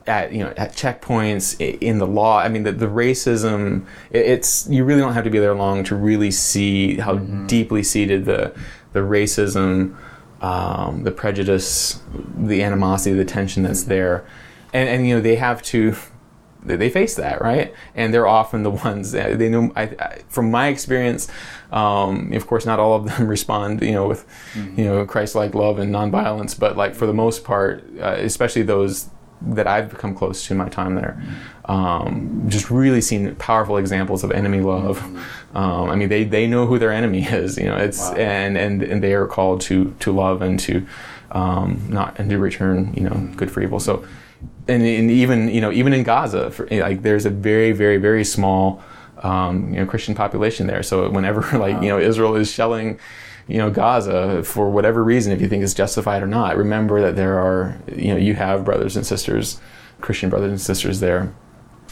at 0.08 0.34
you 0.34 0.44
know 0.44 0.54
at 0.58 0.74
checkpoints 0.74 1.56
in 1.82 2.00
the 2.00 2.08
law. 2.08 2.40
I 2.40 2.50
mean, 2.50 2.64
the, 2.64 2.72
the 2.72 2.88
racism. 2.88 3.86
It's 4.12 4.68
you 4.68 4.84
really 4.84 5.02
don't 5.02 5.14
have 5.14 5.24
to 5.24 5.30
be 5.30 5.40
there 5.40 5.54
long 5.54 5.84
to 5.86 5.96
really 5.96 6.32
see 6.32 6.98
how 6.98 7.16
deeply 7.16 7.84
seated 7.84 8.26
the 8.26 8.54
the 8.94 9.02
racism, 9.02 9.96
um, 10.42 11.04
the 11.04 11.12
prejudice, 11.12 12.02
the 12.38 12.64
animosity, 12.64 13.16
the 13.16 13.26
tension 13.26 13.64
that's 13.64 13.84
there, 13.84 14.26
and 14.74 14.90
and 14.90 15.08
you 15.08 15.16
know 15.16 15.22
they 15.22 15.36
have 15.36 15.62
to 15.64 15.96
they 16.64 16.90
face 16.90 17.16
that 17.16 17.42
right? 17.42 17.74
And 17.96 18.14
they're 18.14 18.28
often 18.28 18.64
the 18.64 18.70
ones 18.90 19.12
that 19.14 19.40
they 19.40 19.50
know 19.50 19.72
I, 19.76 19.84
I, 19.84 20.22
from 20.28 20.52
my 20.52 20.68
experience 20.68 21.28
um, 21.72 22.34
of 22.34 22.48
course 22.48 22.66
not 22.66 22.80
all 22.80 22.96
of 22.96 23.06
them 23.06 23.28
respond 23.36 23.82
you 23.82 23.92
know 23.94 24.08
with 24.08 24.26
you 24.76 24.84
know 24.84 25.06
christ-like 25.06 25.54
love 25.56 25.80
and 25.80 25.94
nonviolence 25.94 26.60
but 26.60 26.76
like 26.76 26.96
for 26.96 27.06
the 27.06 27.14
most 27.14 27.44
part 27.44 27.84
uh, 28.02 28.16
especially 28.20 28.64
those 28.64 29.10
that 29.42 29.68
i've 29.68 29.90
become 29.90 30.14
close 30.14 30.46
to 30.46 30.54
in 30.54 30.58
my 30.58 30.68
time 30.70 30.96
there 30.96 31.22
um, 31.66 32.46
just 32.48 32.70
really 32.72 33.00
seen 33.02 33.36
powerful 33.36 33.78
examples 33.78 34.24
of 34.24 34.32
enemy 34.32 34.60
love. 34.62 35.02
Um, 35.56 35.90
i 35.90 35.96
mean 35.96 36.10
they, 36.10 36.24
they 36.24 36.48
know 36.48 36.66
who 36.66 36.78
their 36.80 36.92
enemy 36.92 37.24
is 37.42 37.58
you 37.58 37.66
know 37.66 37.78
it's 37.78 38.00
Wow. 38.10 38.16
and, 38.16 38.58
and 38.58 38.84
and 38.84 39.04
they 39.04 39.14
are 39.14 39.28
called 39.28 39.62
to 39.62 39.94
to 40.00 40.12
love 40.12 40.42
and 40.42 40.60
to 40.62 40.86
um, 41.32 41.82
not 41.90 42.18
and 42.20 42.30
to 42.32 42.38
return 42.40 42.92
you 42.96 43.04
know 43.04 43.30
good 43.36 43.52
for 43.52 43.62
evil. 43.62 43.80
So 43.80 44.04
and, 44.68 44.84
and 44.84 45.12
even 45.12 45.50
you 45.50 45.62
know 45.62 45.72
even 45.72 45.94
in 45.94 46.04
Gaza, 46.04 46.52
for, 46.52 46.68
like 46.68 47.02
there's 47.02 47.26
a 47.26 47.30
very 47.30 47.72
very 47.72 47.98
very 47.98 48.24
small 48.24 48.82
um, 49.24 49.74
you 49.74 49.80
know 49.80 49.86
Christian 49.86 50.16
population 50.16 50.68
there. 50.68 50.84
So 50.84 51.10
whenever 51.10 51.42
like 51.58 51.82
you 51.82 51.90
know 51.90 52.00
Israel 52.00 52.36
is 52.36 52.52
shelling 52.52 53.00
you 53.48 53.58
know 53.58 53.70
Gaza 53.70 54.44
for 54.44 54.70
whatever 54.70 55.04
reason, 55.04 55.34
if 55.34 55.42
you 55.42 55.50
think 55.50 55.64
it's 55.64 55.74
justified 55.74 56.22
or 56.22 56.28
not, 56.28 56.58
remember 56.58 57.02
that 57.02 57.16
there 57.16 57.40
are 57.40 57.80
you 57.96 58.10
know 58.10 58.18
you 58.18 58.36
have 58.36 58.64
brothers 58.64 58.96
and 58.96 59.06
sisters, 59.06 59.60
Christian 60.02 60.30
brothers 60.30 60.52
and 60.52 60.62
sisters 60.62 61.00
there. 61.00 61.34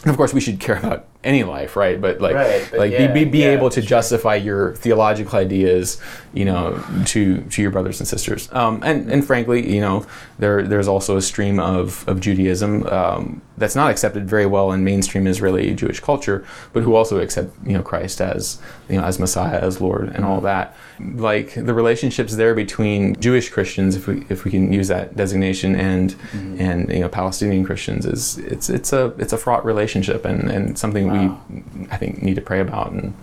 And 0.02 0.10
of 0.10 0.16
course 0.16 0.32
we 0.32 0.40
should 0.40 0.60
care 0.60 0.76
about 0.76 1.06
any 1.24 1.42
life 1.42 1.74
right? 1.74 2.00
But 2.00 2.20
like 2.20 2.34
Right, 2.34 2.66
but 2.70 2.78
like 2.78 2.92
yeah, 2.92 3.12
be, 3.12 3.24
be, 3.24 3.30
be 3.30 3.38
yeah, 3.38 3.50
able 3.50 3.70
to 3.70 3.80
sure. 3.80 3.88
justify 3.88 4.36
your 4.36 4.74
theological 4.76 5.38
ideas 5.38 6.00
you 6.32 6.44
know 6.44 6.82
to 7.06 7.42
to 7.42 7.62
your 7.62 7.70
brothers 7.70 8.00
and 8.00 8.06
sisters. 8.06 8.48
Um, 8.52 8.80
and 8.84 9.10
and 9.10 9.26
frankly 9.26 9.74
you 9.74 9.80
know 9.80 10.06
there 10.38 10.62
there's 10.62 10.88
also 10.88 11.16
a 11.16 11.22
stream 11.22 11.58
of 11.58 12.08
of 12.08 12.20
Judaism 12.20 12.86
um, 12.86 13.42
that's 13.56 13.74
not 13.74 13.90
accepted 13.90 14.28
very 14.28 14.46
well 14.46 14.70
in 14.72 14.84
mainstream 14.84 15.26
Israeli 15.26 15.74
Jewish 15.74 16.00
culture 16.00 16.44
but 16.72 16.82
who 16.84 16.94
also 16.94 17.18
accept 17.18 17.50
you 17.66 17.72
know 17.72 17.82
Christ 17.82 18.20
as 18.20 18.60
you 18.88 18.96
know 18.96 19.04
as 19.04 19.18
Messiah 19.18 19.58
as 19.58 19.80
Lord 19.80 20.08
and 20.10 20.24
all 20.24 20.40
that 20.42 20.76
like 21.00 21.54
the 21.54 21.74
relationships 21.74 22.34
there 22.34 22.54
between 22.54 23.18
Jewish 23.20 23.50
Christians 23.50 23.96
if 23.96 24.06
we 24.06 24.24
if 24.28 24.44
we 24.44 24.50
can 24.50 24.72
use 24.72 24.88
that 24.88 25.16
designation 25.16 25.76
and 25.76 26.10
mm-hmm. 26.14 26.60
and 26.60 26.92
you 26.92 27.00
know 27.00 27.08
Palestinian 27.08 27.64
Christians 27.64 28.04
is 28.04 28.38
it's 28.38 28.68
it's 28.68 28.92
a 28.92 29.14
it's 29.18 29.32
a 29.32 29.38
fraught 29.38 29.64
relationship 29.64 30.24
and 30.24 30.50
and 30.50 30.78
something 30.78 31.08
Wow. 31.08 31.40
we 31.48 31.86
I 31.90 31.96
think 31.96 32.22
need 32.22 32.34
to 32.34 32.40
pray 32.40 32.60
about 32.60 32.92
and 32.92 33.14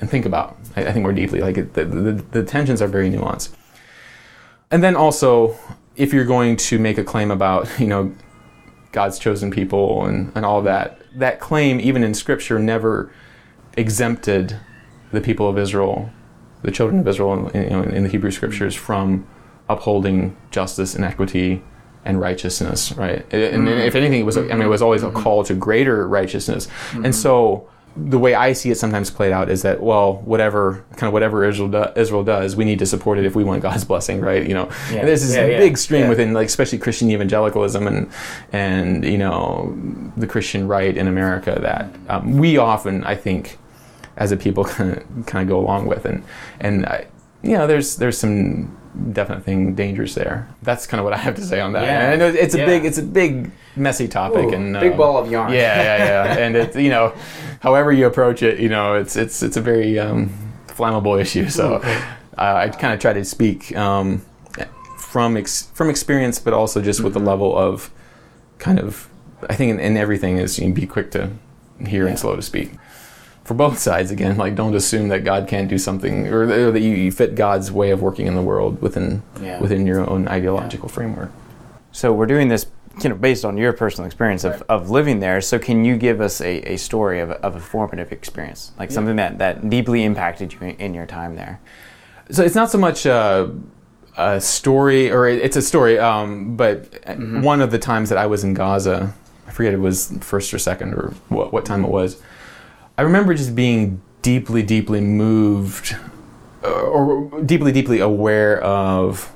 and 0.00 0.10
think 0.10 0.26
about. 0.26 0.56
I, 0.76 0.86
I 0.86 0.92
think 0.92 1.02
more 1.02 1.12
deeply. 1.12 1.40
Like 1.40 1.58
it, 1.58 1.74
the, 1.74 1.84
the 1.84 2.12
the 2.30 2.42
tensions 2.42 2.82
are 2.82 2.88
very 2.88 3.10
nuanced. 3.10 3.50
And 4.70 4.82
then 4.82 4.96
also 4.96 5.56
if 5.96 6.12
you're 6.12 6.24
going 6.24 6.56
to 6.56 6.78
make 6.78 6.98
a 6.98 7.04
claim 7.04 7.30
about 7.30 7.68
you 7.78 7.86
know 7.86 8.12
God's 8.92 9.18
chosen 9.18 9.50
people 9.50 10.04
and 10.04 10.32
and 10.34 10.44
all 10.44 10.62
that 10.62 11.00
that 11.14 11.40
claim 11.40 11.80
even 11.80 12.02
in 12.02 12.14
scripture 12.14 12.58
never 12.58 13.12
exempted 13.76 14.56
the 15.12 15.20
people 15.20 15.48
of 15.48 15.58
Israel 15.58 16.10
the 16.62 16.70
children 16.70 17.00
of 17.00 17.08
Israel 17.08 17.48
in, 17.48 17.62
you 17.64 17.70
know, 17.70 17.82
in 17.82 18.02
the 18.04 18.08
Hebrew 18.08 18.30
scriptures 18.30 18.74
from 18.74 19.26
upholding 19.68 20.36
justice 20.50 20.94
and 20.94 21.04
equity 21.04 21.62
and 22.04 22.20
righteousness, 22.20 22.92
right? 22.92 23.24
And, 23.32 23.68
and 23.68 23.68
if 23.68 23.94
anything, 23.94 24.20
it 24.20 24.24
was 24.26 24.36
I 24.36 24.42
mean 24.42 24.62
it 24.62 24.66
was 24.68 24.82
always 24.82 25.02
a 25.02 25.10
call 25.10 25.44
to 25.44 25.54
greater 25.54 26.08
righteousness. 26.08 26.68
And 27.04 27.14
so 27.14 27.68
the 27.96 28.18
way 28.18 28.34
I 28.34 28.52
see 28.52 28.70
it 28.70 28.76
sometimes 28.78 29.10
played 29.10 29.32
out 29.32 29.50
is 29.50 29.62
that 29.62 29.82
well, 29.82 30.14
whatever 30.24 30.84
kind 30.92 31.08
of 31.08 31.12
whatever 31.12 31.44
Israel 31.44 31.68
do, 31.68 31.84
Israel 31.96 32.22
does, 32.24 32.54
we 32.56 32.64
need 32.64 32.78
to 32.78 32.86
support 32.86 33.18
it 33.18 33.24
if 33.26 33.34
we 33.34 33.42
want 33.44 33.62
God's 33.62 33.84
blessing, 33.84 34.20
right? 34.20 34.46
You 34.46 34.54
know, 34.54 34.70
Yeah. 34.90 35.00
and 35.00 35.08
there's 35.08 35.22
this 35.26 35.34
Yeah, 35.36 35.46
yeah, 35.46 35.58
big 35.58 35.76
stream 35.76 36.08
within 36.08 36.32
like 36.32 36.46
especially 36.46 36.78
Christian 36.78 37.10
evangelicalism 37.10 37.86
and 37.86 38.10
and 38.52 39.04
you 39.04 39.18
know 39.18 39.76
the 40.16 40.26
Christian 40.26 40.68
right 40.68 40.96
in 40.96 41.06
America 41.06 41.58
that 41.60 41.90
um, 42.08 42.38
we 42.38 42.56
often 42.56 43.04
I 43.04 43.14
think 43.14 43.58
as 44.20 44.30
a 44.30 44.36
people 44.36 44.62
kind 44.76 44.96
of 44.96 45.26
kind 45.26 45.42
of 45.42 45.48
go 45.48 45.58
along 45.58 45.86
with 45.86 46.04
and 46.04 46.22
and 46.60 46.86
I, 46.86 47.06
you 47.42 47.56
know 47.58 47.66
there's 47.66 47.96
there's 47.96 48.16
some 48.18 48.76
definite 49.12 49.44
thing 49.44 49.74
dangers 49.74 50.14
there 50.16 50.48
that's 50.62 50.84
kind 50.86 50.98
of 51.00 51.04
what 51.04 51.12
i 51.12 51.16
have 51.16 51.36
to 51.36 51.42
say 51.42 51.60
on 51.60 51.72
that 51.74 51.84
Yeah. 51.84 52.10
and 52.12 52.22
it's 52.36 52.54
a 52.54 52.58
Yeah. 52.58 52.66
big 52.66 52.84
it's 52.84 52.98
a 52.98 53.02
big 53.04 53.50
messy 53.76 54.08
topic 54.08 54.46
Ooh, 54.46 54.52
and 54.54 54.74
big 54.80 54.92
um, 54.92 54.98
ball 54.98 55.16
of 55.16 55.30
yarn. 55.30 55.52
yeah 55.52 55.76
yeah 55.82 55.96
yeah 56.04 56.38
and 56.44 56.56
it's 56.56 56.76
you 56.76 56.90
know 56.90 57.12
however 57.60 57.92
you 57.92 58.06
approach 58.06 58.42
it 58.42 58.58
you 58.58 58.68
know 58.68 58.94
it's 58.94 59.14
it's 59.16 59.42
it's 59.44 59.56
a 59.56 59.60
very 59.60 59.98
um, 59.98 60.30
flammable 60.66 61.20
issue 61.20 61.48
so 61.48 61.74
uh, 61.76 62.54
i 62.64 62.68
kind 62.68 62.92
of 62.92 62.98
try 63.00 63.12
to 63.12 63.24
speak 63.24 63.74
um, 63.76 64.22
from 64.98 65.36
ex- 65.36 65.70
from 65.72 65.88
experience 65.88 66.38
but 66.40 66.52
also 66.52 66.82
just 66.82 67.00
with 67.00 67.14
the 67.14 67.20
level 67.20 67.56
of 67.56 67.90
kind 68.58 68.80
of 68.80 69.08
i 69.48 69.54
think 69.54 69.70
in, 69.70 69.78
in 69.80 69.96
everything 69.96 70.36
is 70.36 70.58
you 70.58 70.66
know, 70.68 70.74
be 70.74 70.86
quick 70.86 71.10
to 71.12 71.30
hear 71.86 72.04
Yeah. 72.04 72.10
and 72.10 72.18
slow 72.18 72.34
to 72.36 72.42
speak 72.42 72.72
for 73.44 73.54
both 73.54 73.78
sides 73.78 74.10
again 74.10 74.36
like 74.36 74.54
don't 74.54 74.74
assume 74.74 75.08
that 75.08 75.24
god 75.24 75.48
can't 75.48 75.68
do 75.68 75.78
something 75.78 76.28
or, 76.28 76.42
or 76.42 76.70
that 76.70 76.80
you, 76.80 76.90
you 76.94 77.10
fit 77.10 77.34
god's 77.34 77.72
way 77.72 77.90
of 77.90 78.00
working 78.02 78.26
in 78.26 78.34
the 78.34 78.42
world 78.42 78.80
within 78.82 79.22
Yeah. 79.42 79.58
within 79.60 79.86
your 79.86 80.08
own 80.08 80.28
ideological 80.28 80.88
framework 80.88 81.30
So 81.92 82.12
we're 82.12 82.26
doing 82.26 82.48
this, 82.48 82.66
you 83.02 83.08
know, 83.08 83.16
based 83.16 83.44
on 83.44 83.56
your 83.56 83.72
personal 83.72 84.06
experience 84.06 84.44
of, 84.44 84.62
of 84.68 84.90
living 84.90 85.18
there. 85.18 85.40
So 85.40 85.58
can 85.58 85.84
you 85.84 85.96
give 85.96 86.20
us 86.20 86.40
a, 86.40 86.74
a 86.74 86.76
story 86.76 87.18
of, 87.18 87.30
a- 87.30 87.40
of 87.44 87.56
a 87.56 87.60
formative 87.60 88.12
experience, 88.12 88.70
like 88.78 88.92
something 88.92 89.16
that, 89.16 89.38
that 89.38 89.68
deeply 89.68 90.04
impacted 90.04 90.52
you 90.52 90.60
in, 90.68 90.76
in 90.76 90.94
your 90.94 91.06
time 91.06 91.34
there? 91.34 91.58
so 92.30 92.44
it's 92.44 92.54
not 92.54 92.70
so 92.70 92.78
much 92.78 93.06
uh, 93.06 93.48
a 94.16 94.40
story 94.40 95.10
or 95.10 95.26
it's 95.26 95.56
a 95.56 95.62
story 95.62 95.98
um, 95.98 96.56
but 96.56 96.76
one 97.42 97.60
of 97.60 97.70
the 97.72 97.78
times 97.78 98.08
that 98.10 98.18
i 98.18 98.26
was 98.26 98.44
in 98.44 98.54
gaza 98.54 99.12
i 99.48 99.50
forget 99.50 99.72
it 99.72 99.80
was 99.80 100.16
first 100.20 100.54
or 100.54 100.58
second 100.58 100.94
or 100.94 101.12
what, 101.28 101.52
what 101.52 101.64
time 101.64 101.84
it 101.84 101.90
was 101.90 102.22
i 103.00 103.02
remember 103.02 103.32
just 103.32 103.54
being 103.54 104.00
deeply 104.20 104.62
deeply 104.62 105.00
moved 105.00 105.96
uh, 106.62 106.68
or 106.94 107.40
deeply 107.42 107.72
deeply 107.72 107.98
aware 108.00 108.60
of 108.62 109.32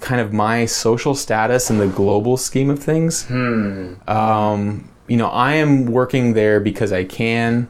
kind 0.00 0.20
of 0.20 0.32
my 0.32 0.64
social 0.64 1.14
status 1.14 1.68
in 1.70 1.76
the 1.78 1.86
global 1.86 2.36
scheme 2.38 2.70
of 2.70 2.78
things 2.78 3.24
Hmm. 3.26 3.94
um, 4.08 4.88
you 5.06 5.18
know, 5.18 5.28
I 5.28 5.52
am 5.64 5.84
working 5.84 6.32
there 6.32 6.60
because 6.60 6.90
I 6.90 7.04
can. 7.04 7.68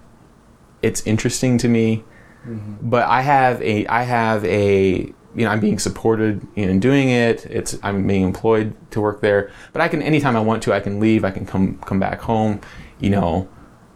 It's 0.82 1.04
interesting 1.04 1.58
to 1.58 1.68
me, 1.68 2.04
but 2.80 3.02
I 3.08 3.22
have 3.22 3.60
a, 3.60 3.84
I 3.88 4.02
have 4.04 4.44
a, 4.44 4.98
you 5.34 5.44
know, 5.44 5.48
I'm 5.48 5.58
being 5.58 5.80
supported 5.80 6.46
in 6.54 6.78
doing 6.78 7.08
it. 7.08 7.44
It's, 7.46 7.76
I'm 7.82 8.06
being 8.06 8.22
employed 8.22 8.72
to 8.92 9.00
work 9.00 9.20
there, 9.20 9.50
but 9.72 9.82
I 9.82 9.88
can 9.88 10.00
anytime 10.00 10.36
I 10.36 10.40
want 10.40 10.62
to, 10.64 10.72
I 10.72 10.78
can 10.78 11.00
leave. 11.00 11.24
I 11.24 11.32
can 11.32 11.44
come 11.44 11.78
come 11.78 11.98
back 11.98 12.20
home. 12.20 12.60
You 13.00 13.10
know, 13.10 13.48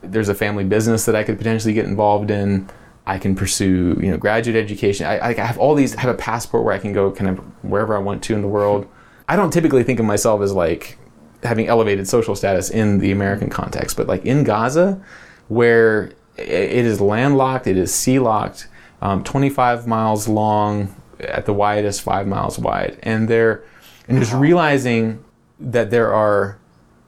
there's 0.03 0.29
a 0.29 0.35
family 0.35 0.65
business 0.65 1.05
that 1.07 1.17
I 1.17 1.25
could 1.25 1.39
potentially 1.39 1.75
get 1.75 1.87
involved 1.87 2.31
in. 2.31 2.69
I 3.07 3.19
can 3.19 3.35
pursue, 3.35 3.99
you 4.01 4.11
know, 4.11 4.19
graduate 4.19 4.57
education. 4.57 5.07
I, 5.07 5.29
I 5.29 5.33
have 5.35 5.59
all 5.59 5.75
these. 5.75 5.97
I 5.97 6.01
have 6.01 6.15
a 6.15 6.19
passport 6.19 6.65
where 6.65 6.75
I 6.75 6.79
can 6.79 6.93
go 6.93 7.11
kind 7.11 7.31
of 7.31 7.39
wherever 7.65 7.97
I 7.97 8.01
want 8.01 8.23
to 8.25 8.35
in 8.35 8.43
the 8.43 8.49
world. 8.49 8.87
I 9.29 9.37
don't 9.37 9.53
typically 9.53 9.83
think 9.83 9.99
of 9.99 10.07
myself 10.07 10.43
as 10.43 10.53
like 10.53 10.99
having 11.43 11.69
elevated 11.69 12.09
social 12.09 12.35
status 12.35 12.71
in 12.71 12.99
the 12.99 13.13
American 13.13 13.49
context, 13.49 13.97
but 13.97 14.07
like 14.07 14.25
in 14.25 14.45
Gaza, 14.45 15.03
where 15.49 16.13
it 16.37 16.85
is 16.85 17.01
landlocked, 17.01 17.67
it 17.67 17.77
is 17.77 17.95
sea 17.95 18.19
locked, 18.19 18.69
um, 19.01 19.25
25 19.25 19.87
miles 19.87 20.29
long, 20.29 20.95
at 21.21 21.47
the 21.47 21.53
widest, 21.53 22.03
five 22.03 22.27
miles 22.27 22.59
wide, 22.59 22.99
and 23.03 23.29
there, 23.29 23.65
and 24.07 24.19
just 24.19 24.33
realizing 24.33 25.25
that 25.59 25.91
there 25.91 26.13
are 26.15 26.59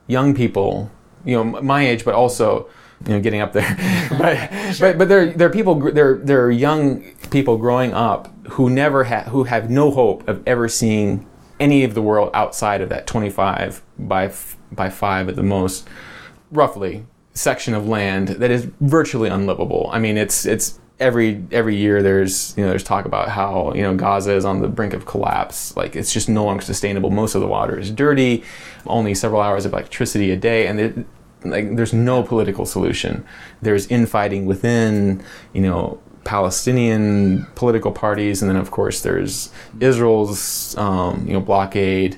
young 0.07 0.35
people, 0.35 0.91
you 1.23 1.35
know, 1.35 1.61
my 1.61 1.85
age, 1.85 2.03
but 2.03 2.13
also, 2.13 2.69
you 3.07 3.13
know, 3.13 3.19
getting 3.19 3.41
up 3.41 3.53
there, 3.53 3.75
but, 4.17 4.49
but 4.79 4.97
but 4.97 5.09
there 5.09 5.33
there 5.33 5.47
are 5.47 5.51
people 5.51 5.91
there 5.91 6.17
there 6.17 6.43
are 6.45 6.51
young 6.51 7.03
people 7.31 7.57
growing 7.57 7.93
up 7.93 8.29
who 8.51 8.69
never 8.69 9.05
have 9.05 9.27
who 9.27 9.45
have 9.45 9.69
no 9.69 9.91
hope 9.91 10.27
of 10.27 10.41
ever 10.45 10.67
seeing 10.67 11.25
any 11.59 11.83
of 11.83 11.93
the 11.93 12.01
world 12.01 12.31
outside 12.33 12.81
of 12.81 12.89
that 12.89 13.07
25 13.07 13.81
by 13.99 14.25
f- 14.25 14.57
by 14.71 14.89
5 14.89 15.29
at 15.29 15.35
the 15.35 15.43
most 15.43 15.87
roughly 16.51 17.05
section 17.33 17.73
of 17.73 17.87
land 17.87 18.29
that 18.29 18.51
is 18.51 18.69
virtually 18.81 19.29
unlivable. 19.29 19.89
I 19.93 19.99
mean, 19.99 20.17
it's 20.17 20.45
it's 20.45 20.79
every 20.99 21.43
every 21.51 21.75
year 21.75 22.03
there's 22.03 22.55
you 22.57 22.63
know 22.63 22.69
there's 22.69 22.83
talk 22.83 23.05
about 23.05 23.29
how 23.29 23.73
you 23.73 23.81
know 23.81 23.95
Gaza 23.95 24.33
is 24.33 24.45
on 24.45 24.61
the 24.61 24.67
brink 24.67 24.93
of 24.93 25.05
collapse. 25.05 25.75
Like 25.77 25.95
it's 25.95 26.13
just 26.13 26.29
no 26.29 26.43
longer 26.45 26.63
sustainable. 26.63 27.09
Most 27.09 27.35
of 27.35 27.41
the 27.41 27.47
water 27.47 27.77
is 27.77 27.91
dirty. 27.91 28.43
Only 28.85 29.13
several 29.13 29.41
hours 29.41 29.65
of 29.65 29.73
electricity 29.73 30.31
a 30.31 30.37
day, 30.37 30.67
and 30.67 30.79
it, 30.79 31.05
like 31.43 31.75
there's 31.75 31.93
no 31.93 32.23
political 32.23 32.65
solution. 32.65 33.25
There's 33.61 33.87
infighting 33.87 34.45
within 34.45 35.23
you 35.53 35.61
know 35.61 35.99
Palestinian 36.23 37.47
political 37.55 37.91
parties, 37.91 38.41
and 38.41 38.49
then 38.49 38.57
of 38.57 38.71
course 38.71 39.01
there's 39.01 39.51
Israel's 39.79 40.77
um, 40.77 41.25
you 41.27 41.33
know 41.33 41.41
blockade, 41.41 42.17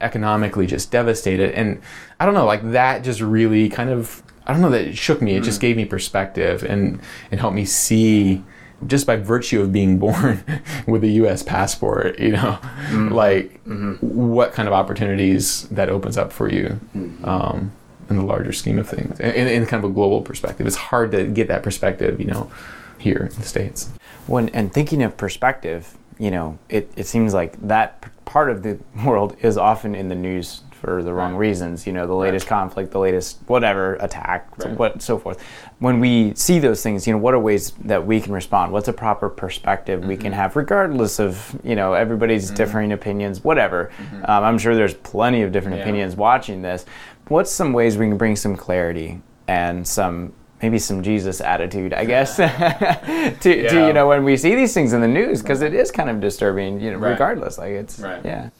economically 0.00 0.66
just 0.66 0.90
devastated. 0.90 1.52
And 1.52 1.80
I 2.20 2.26
don't 2.26 2.34
know, 2.34 2.46
like 2.46 2.72
that 2.72 3.04
just 3.04 3.20
really 3.20 3.68
kind 3.68 3.90
of 3.90 4.22
I 4.46 4.52
don't 4.52 4.62
know 4.62 4.70
that 4.70 4.86
it 4.86 4.96
shook 4.96 5.20
me. 5.20 5.36
It 5.36 5.42
just 5.42 5.60
gave 5.60 5.76
me 5.76 5.84
perspective 5.84 6.62
and 6.62 7.00
and 7.30 7.40
helped 7.40 7.56
me 7.56 7.64
see 7.64 8.42
just 8.86 9.06
by 9.06 9.16
virtue 9.16 9.60
of 9.60 9.72
being 9.72 9.98
born 10.04 10.44
with 10.86 11.02
a 11.04 11.08
U.S. 11.08 11.42
passport, 11.42 12.18
you 12.18 12.32
know, 12.32 12.58
like 13.10 13.60
what 14.00 14.52
kind 14.52 14.68
of 14.68 14.74
opportunities 14.74 15.68
that 15.70 15.88
opens 15.88 16.16
up 16.16 16.32
for 16.32 16.48
you. 16.48 16.78
Um, 17.24 17.72
in 18.10 18.16
the 18.16 18.24
larger 18.24 18.52
scheme 18.52 18.78
of 18.78 18.88
things, 18.88 19.20
in, 19.20 19.46
in 19.48 19.66
kind 19.66 19.84
of 19.84 19.90
a 19.90 19.92
global 19.92 20.22
perspective, 20.22 20.66
it's 20.66 20.76
hard 20.76 21.10
to 21.12 21.26
get 21.26 21.48
that 21.48 21.62
perspective, 21.62 22.18
you 22.18 22.26
know, 22.26 22.50
here 22.98 23.28
in 23.30 23.38
the 23.38 23.46
states. 23.46 23.90
When 24.26 24.48
and 24.50 24.72
thinking 24.72 25.02
of 25.02 25.16
perspective, 25.16 25.96
you 26.18 26.30
know, 26.30 26.58
it, 26.68 26.90
it 26.96 27.06
seems 27.06 27.34
like 27.34 27.60
that 27.66 28.04
part 28.24 28.50
of 28.50 28.62
the 28.62 28.78
world 29.04 29.36
is 29.40 29.56
often 29.56 29.94
in 29.94 30.08
the 30.08 30.14
news 30.14 30.62
for 30.80 31.02
the 31.02 31.12
wrong 31.12 31.34
reasons. 31.34 31.86
You 31.86 31.92
know, 31.92 32.06
the 32.06 32.14
latest 32.14 32.46
conflict, 32.46 32.92
the 32.92 32.98
latest 32.98 33.38
whatever 33.46 33.94
attack, 33.94 34.48
so 34.60 34.68
Right. 34.68 34.78
what 34.78 35.02
so 35.02 35.18
forth. 35.18 35.42
When 35.80 36.00
we 36.00 36.34
see 36.34 36.58
those 36.58 36.82
things, 36.82 37.06
you 37.06 37.12
know, 37.12 37.18
what 37.18 37.34
are 37.34 37.38
ways 37.38 37.72
that 37.84 38.06
we 38.06 38.20
can 38.20 38.32
respond? 38.32 38.72
What's 38.72 38.88
a 38.88 38.92
proper 38.92 39.28
perspective 39.28 40.04
we 40.04 40.16
can 40.16 40.32
mm-hmm. 40.32 40.40
have, 40.40 40.56
regardless 40.56 41.18
of 41.18 41.58
you 41.64 41.74
know 41.74 41.94
everybody's 41.94 42.46
mm-hmm. 42.46 42.56
differing 42.56 42.92
opinions, 42.92 43.42
whatever. 43.42 43.90
Mm-hmm. 43.98 44.30
Um, 44.30 44.44
I'm 44.44 44.58
sure 44.58 44.74
there's 44.74 44.94
plenty 44.94 45.42
of 45.42 45.52
different 45.52 45.78
Yeah. 45.78 45.82
opinions 45.82 46.16
watching 46.16 46.62
this. 46.62 46.86
What's 47.28 47.50
some 47.50 47.72
ways 47.72 47.96
we 47.98 48.08
can 48.08 48.16
bring 48.16 48.36
some 48.36 48.56
clarity 48.56 49.20
and 49.46 49.86
some 49.86 50.32
maybe 50.62 50.78
some 50.78 51.02
Jesus 51.02 51.40
attitude, 51.40 51.92
I 51.92 52.04
guess, 52.04 52.36
to, 52.36 53.68
to 53.68 53.86
you 53.86 53.92
know 53.92 54.08
when 54.08 54.24
we 54.24 54.36
see 54.36 54.54
these 54.54 54.74
things 54.74 54.92
in 54.92 55.00
the 55.00 55.08
news 55.08 55.40
because 55.42 55.62
it 55.62 55.74
is 55.74 55.90
kind 55.90 56.10
of 56.10 56.20
disturbing, 56.20 56.80
you 56.80 56.90
know, 56.90 56.98
Right. 56.98 57.10
regardless. 57.10 57.58
Like 57.58 57.70
it's 57.70 58.00
Right. 58.00 58.20
yeah, 58.24 58.50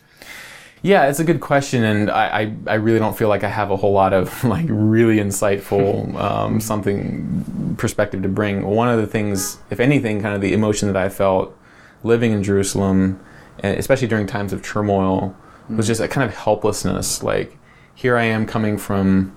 Yeah, 0.83 1.09
it's 1.09 1.19
a 1.19 1.25
good 1.25 1.41
question, 1.41 1.83
and 1.83 2.09
I, 2.11 2.43
I, 2.43 2.57
I, 2.69 2.75
really 2.75 3.01
don't 3.01 3.17
feel 3.19 3.29
like 3.29 3.43
I 3.43 3.49
have 3.49 3.73
a 3.73 3.77
whole 3.77 3.93
lot 3.93 4.13
of 4.13 4.45
like 4.55 4.67
really 4.69 5.17
insightful 5.17 6.15
um, 6.21 6.61
something 6.61 7.75
perspective 7.79 8.23
to 8.23 8.29
bring. 8.29 8.65
One 8.65 8.89
of 8.89 9.01
the 9.01 9.07
things, 9.07 9.59
if 9.71 9.81
anything, 9.81 10.23
kind 10.23 10.35
of 10.37 10.41
the 10.41 10.53
emotion 10.53 10.87
that 10.89 10.97
I 10.97 11.09
felt 11.09 11.57
living 12.05 12.33
in 12.33 12.45
Jerusalem, 12.45 13.19
especially 13.65 14.07
during 14.07 14.29
times 14.29 14.53
of 14.53 14.63
turmoil, 14.63 15.35
was 15.69 15.89
just 15.89 16.01
a 16.01 16.07
kind 16.07 16.29
of 16.29 16.37
helplessness. 16.37 17.25
Like 17.25 17.58
here 17.99 18.17
I 18.17 18.23
am 18.23 18.47
coming 18.47 18.79
from, 18.79 19.37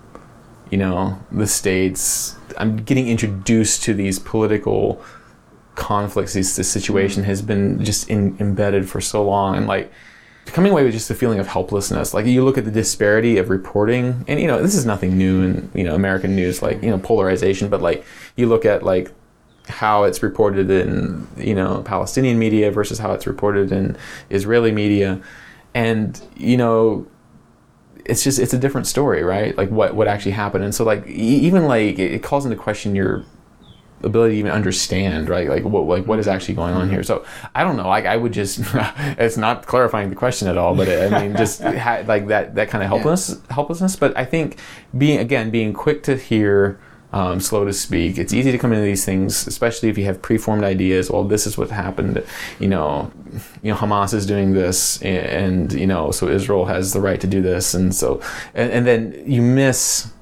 you 0.70 0.78
know, 0.78 1.20
the 1.32 1.48
states. 1.48 2.36
I'm 2.60 2.78
getting 2.78 3.08
introduced 3.08 3.82
to 3.86 3.94
these 3.96 4.20
political 4.20 5.02
conflicts. 5.74 6.34
This, 6.34 6.58
this 6.58 6.70
situation 6.70 7.24
has 7.24 7.42
been 7.42 7.84
just 7.84 8.08
in, 8.08 8.38
embedded 8.40 8.88
for 8.88 9.02
so 9.02 9.24
long, 9.24 9.56
and 9.56 9.66
like 9.66 9.92
coming 10.46 10.72
away 10.72 10.84
with 10.84 10.94
just 10.94 11.10
a 11.10 11.16
feeling 11.16 11.40
of 11.40 11.48
helplessness. 11.48 12.14
Like 12.14 12.28
you 12.28 12.46
look 12.46 12.56
at 12.56 12.66
the 12.66 12.72
disparity 12.72 13.40
of 13.40 13.50
reporting, 13.50 14.24
and 14.28 14.40
you 14.40 14.46
know 14.46 14.62
this 14.62 14.76
is 14.76 14.86
nothing 14.86 15.18
new 15.18 15.42
in 15.42 15.72
you 15.74 15.84
know 15.84 15.96
American 15.96 16.36
news, 16.36 16.62
like 16.62 16.84
you 16.84 16.92
know 16.92 17.00
polarization. 17.00 17.68
But 17.68 17.82
like 17.82 18.06
you 18.36 18.46
look 18.46 18.64
at 18.64 18.84
like 18.84 19.12
how 19.70 20.04
it's 20.04 20.22
reported 20.22 20.70
in 20.70 21.28
you 21.36 21.56
know 21.56 21.82
Palestinian 21.82 22.38
media 22.38 22.70
versus 22.70 23.00
how 23.00 23.12
it's 23.14 23.26
reported 23.26 23.72
in 23.72 23.98
Israeli 24.30 24.72
media, 24.72 25.20
and 25.74 26.22
you 26.36 26.58
know 26.58 27.08
it's 28.06 28.24
just 28.24 28.40
it's 28.40 28.54
a 28.54 28.58
different 28.58 28.88
story, 28.88 29.24
right? 29.24 29.58
Like 29.58 29.70
what 29.70 29.96
what 29.96 30.08
actually 30.08 30.32
happened, 30.32 30.64
and 30.64 30.74
so 30.74 30.84
like 30.84 31.06
even 31.08 31.66
like 31.66 32.00
it 32.00 32.24
calls 32.24 32.46
into 32.46 32.58
question 32.58 32.96
your 32.96 33.26
ability 34.04 34.36
to 34.36 34.40
even 34.40 34.52
understand, 34.52 35.30
right? 35.30 35.48
Like 35.48 35.64
what 35.64 35.86
like 35.86 36.06
what 36.06 36.20
is 36.20 36.28
actually 36.28 36.56
going 36.56 36.74
on 36.74 36.90
here. 36.90 37.04
So 37.04 37.26
I 37.54 37.64
don't 37.64 37.78
know. 37.78 37.88
Like 37.88 38.06
I 38.06 38.18
would 38.18 38.34
just 38.34 38.60
it's 38.74 39.38
not 39.38 39.66
clarifying 39.66 40.10
the 40.10 40.16
question 40.16 40.48
at 40.48 40.58
all, 40.58 40.76
but 40.76 40.88
it, 40.88 41.12
I 41.14 41.22
mean 41.22 41.38
just 41.38 41.62
ha- 41.62 42.04
like 42.08 42.28
that 42.28 42.56
that 42.56 42.70
kind 42.70 42.84
of 42.84 42.90
helplessness 42.90 43.42
helplessness. 43.50 43.96
But 43.96 44.18
I 44.18 44.26
think 44.26 44.58
being 44.98 45.20
again 45.20 45.52
being 45.52 45.74
quick 45.74 46.04
to 46.04 46.16
hear. 46.16 46.80
Um, 47.14 47.42
slow 47.42 47.66
to 47.66 47.74
speak. 47.74 48.18
It's 48.18 48.32
easy 48.32 48.54
to 48.54 48.58
come 48.58 48.72
into 48.72 48.86
these 48.86 49.04
things, 49.04 49.46
especially 49.46 49.90
if 49.90 49.98
you 49.98 50.06
have 50.06 50.22
preformed 50.22 50.64
ideas. 50.64 51.12
Well, 51.12 51.26
this 51.26 51.46
is 51.46 51.58
what 51.58 51.70
happened. 51.70 52.24
You 52.58 52.70
know, 52.70 53.12
you 53.62 53.72
know, 53.74 53.78
Hamas 53.78 54.14
is 54.14 54.26
doing 54.26 54.54
this, 54.54 55.02
and, 55.02 55.26
and 55.26 55.74
you 55.74 55.88
know, 55.88 56.12
so 56.12 56.30
Israel 56.30 56.66
has 56.68 56.94
the 56.94 57.02
right 57.02 57.20
to 57.20 57.28
do 57.28 57.42
this, 57.42 57.74
and 57.74 57.94
so, 57.94 58.22
and, 58.54 58.72
and 58.72 58.88
then 58.88 59.24
you 59.26 59.42
miss 59.42 60.14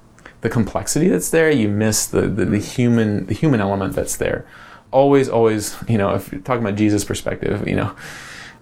the 0.42 0.50
complexity 0.50 1.10
that's 1.10 1.30
there. 1.30 1.52
You 1.52 1.70
miss 1.70 2.08
the, 2.08 2.22
the, 2.22 2.46
the 2.46 2.58
human 2.60 3.28
the 3.28 3.36
human 3.36 3.62
element 3.62 3.94
that's 3.94 4.18
there. 4.18 4.48
Always, 4.92 5.30
always, 5.30 5.78
you 5.88 6.00
know, 6.00 6.16
if 6.16 6.32
you're 6.32 6.42
talking 6.42 6.64
about 6.66 6.76
Jesus' 6.76 7.04
perspective, 7.04 7.68
you 7.68 7.76
know, 7.76 7.96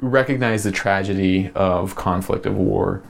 recognize 0.02 0.66
the 0.66 0.72
tragedy 0.72 1.50
of 1.56 1.96
conflict, 1.96 2.46
of 2.46 2.58
war, 2.58 3.02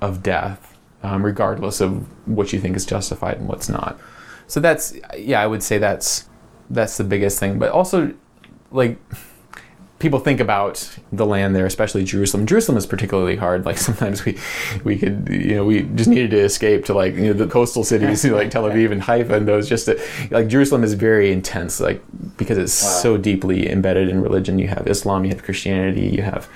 of 0.00 0.22
death, 0.22 0.75
um, 1.06 1.24
regardless 1.24 1.80
of 1.80 2.04
what 2.26 2.52
you 2.52 2.60
think 2.60 2.76
is 2.76 2.84
justified 2.84 3.38
and 3.38 3.48
what's 3.48 3.68
not. 3.68 3.98
So 4.48 4.58
that's 4.58 4.94
yeah, 5.16 5.40
I 5.40 5.46
would 5.46 5.62
say 5.62 5.78
that's 5.78 6.28
that's 6.68 6.96
the 6.96 7.04
biggest 7.04 7.38
thing. 7.38 7.58
But 7.58 7.70
also, 7.70 8.12
like 8.72 8.98
people 10.00 10.18
think 10.18 10.40
about 10.40 10.98
the 11.12 11.24
land 11.24 11.54
there, 11.54 11.64
especially 11.64 12.02
Jerusalem. 12.04 12.44
Jerusalem 12.44 12.76
is 12.76 12.86
particularly 12.86 13.36
hard. 13.36 13.64
Like 13.64 13.78
sometimes 13.88 14.24
we, 14.24 14.36
we 14.82 14.98
could, 14.98 15.28
you 15.30 15.54
know, 15.54 15.64
we 15.64 15.82
just 15.82 16.10
needed 16.10 16.30
to 16.32 16.40
escape 16.40 16.84
to 16.86 16.94
like 16.94 17.14
you 17.14 17.28
know 17.28 17.32
the 17.34 17.46
coastal 17.46 17.84
cities, 17.84 18.24
like 18.40 18.50
Tel 18.50 18.64
Aviv 18.64 18.90
and 18.90 19.02
Haifa, 19.02 19.36
and 19.36 19.46
those. 19.46 19.68
Just 19.68 19.86
to, 19.86 20.00
like 20.32 20.48
Jerusalem 20.48 20.82
is 20.82 20.94
very 20.94 21.30
intense, 21.30 21.78
like 21.78 22.02
because 22.36 22.58
it's 22.58 22.82
wow. 22.82 22.90
so 22.90 23.16
deeply 23.16 23.70
embedded 23.70 24.08
in 24.08 24.20
religion. 24.20 24.58
You 24.58 24.68
have 24.68 24.88
Islam, 24.88 25.24
you 25.24 25.30
have 25.30 25.44
Christianity, 25.44 26.08
you 26.08 26.22
have 26.22 26.48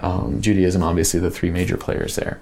um, 0.00 0.42
Judaism. 0.42 0.82
Obviously, 0.82 1.20
the 1.20 1.30
three 1.30 1.50
major 1.50 1.78
players 1.78 2.16
there. 2.16 2.38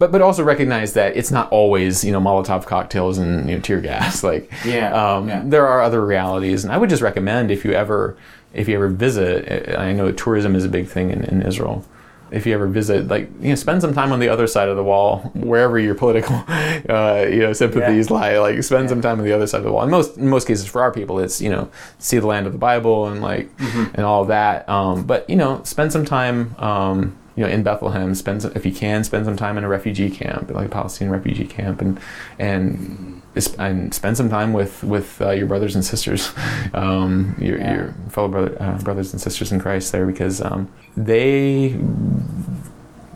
But, 0.00 0.12
but 0.12 0.22
also 0.22 0.42
recognize 0.42 0.94
that 0.94 1.16
it's 1.16 1.30
not 1.30 1.52
always 1.52 2.02
you 2.02 2.10
know 2.10 2.20
Molotov 2.20 2.64
cocktails 2.64 3.18
and 3.18 3.48
you 3.48 3.56
know, 3.56 3.60
tear 3.60 3.80
gas 3.80 4.24
like 4.30 4.50
yeah, 4.64 4.92
um, 4.94 5.28
yeah. 5.28 5.42
there 5.44 5.66
are 5.66 5.82
other 5.82 6.04
realities 6.04 6.64
and 6.64 6.72
I 6.72 6.78
would 6.78 6.90
just 6.90 7.02
recommend 7.02 7.50
if 7.50 7.64
you 7.64 7.72
ever 7.72 8.16
if 8.52 8.68
you 8.68 8.74
ever 8.74 8.88
visit, 8.88 9.76
I 9.76 9.92
know 9.92 10.10
tourism 10.12 10.54
is 10.54 10.64
a 10.64 10.68
big 10.68 10.88
thing 10.88 11.10
in, 11.10 11.24
in 11.24 11.42
Israel. 11.42 11.84
If 12.32 12.46
you 12.46 12.54
ever 12.54 12.68
visit, 12.68 13.08
like 13.08 13.28
you 13.40 13.48
know, 13.48 13.54
spend 13.56 13.80
some 13.80 13.92
time 13.92 14.12
on 14.12 14.20
the 14.20 14.28
other 14.28 14.46
side 14.46 14.68
of 14.68 14.76
the 14.76 14.84
wall, 14.84 15.18
wherever 15.34 15.80
your 15.80 15.96
political, 15.96 16.36
uh, 16.48 17.26
you 17.28 17.40
know, 17.40 17.52
sympathies 17.52 18.08
yeah. 18.08 18.16
lie. 18.16 18.38
Like 18.38 18.62
spend 18.62 18.84
yeah. 18.84 18.88
some 18.88 19.02
time 19.02 19.18
on 19.18 19.24
the 19.24 19.32
other 19.32 19.48
side 19.48 19.58
of 19.58 19.64
the 19.64 19.72
wall. 19.72 19.82
In 19.82 19.90
most 19.90 20.16
in 20.16 20.28
most 20.28 20.46
cases, 20.46 20.66
for 20.66 20.80
our 20.80 20.92
people, 20.92 21.18
it's 21.18 21.40
you 21.40 21.50
know, 21.50 21.68
see 21.98 22.20
the 22.20 22.28
land 22.28 22.46
of 22.46 22.52
the 22.52 22.58
Bible 22.58 23.08
and 23.08 23.20
like 23.20 23.54
mm-hmm. 23.56 23.94
and 23.96 24.04
all 24.04 24.24
that. 24.26 24.68
Um, 24.68 25.02
but 25.02 25.28
you 25.28 25.34
know, 25.34 25.60
spend 25.64 25.92
some 25.92 26.04
time. 26.04 26.54
Um, 26.58 27.16
you 27.36 27.44
know, 27.44 27.50
in 27.50 27.62
Bethlehem, 27.62 28.14
spend 28.14 28.42
some, 28.42 28.52
if 28.54 28.66
you 28.66 28.72
can, 28.72 29.04
spend 29.04 29.24
some 29.24 29.36
time 29.36 29.56
in 29.56 29.64
a 29.64 29.68
refugee 29.68 30.10
camp, 30.10 30.50
like 30.50 30.66
a 30.66 30.70
Palestinian 30.70 31.12
refugee 31.12 31.46
camp, 31.46 31.80
and 31.80 32.00
and 32.38 33.22
and 33.58 33.94
spend 33.94 34.16
some 34.16 34.28
time 34.28 34.52
with 34.52 34.82
with 34.82 35.20
uh, 35.22 35.30
your 35.30 35.46
brothers 35.46 35.74
and 35.74 35.84
sisters, 35.84 36.32
um, 36.74 37.36
your, 37.38 37.58
yeah. 37.58 37.74
your 37.74 37.94
fellow 38.08 38.28
brother, 38.28 38.56
uh, 38.60 38.78
brothers 38.78 39.12
and 39.12 39.20
sisters 39.20 39.52
in 39.52 39.60
Christ 39.60 39.92
there, 39.92 40.06
because 40.06 40.40
um, 40.40 40.70
they 40.96 41.78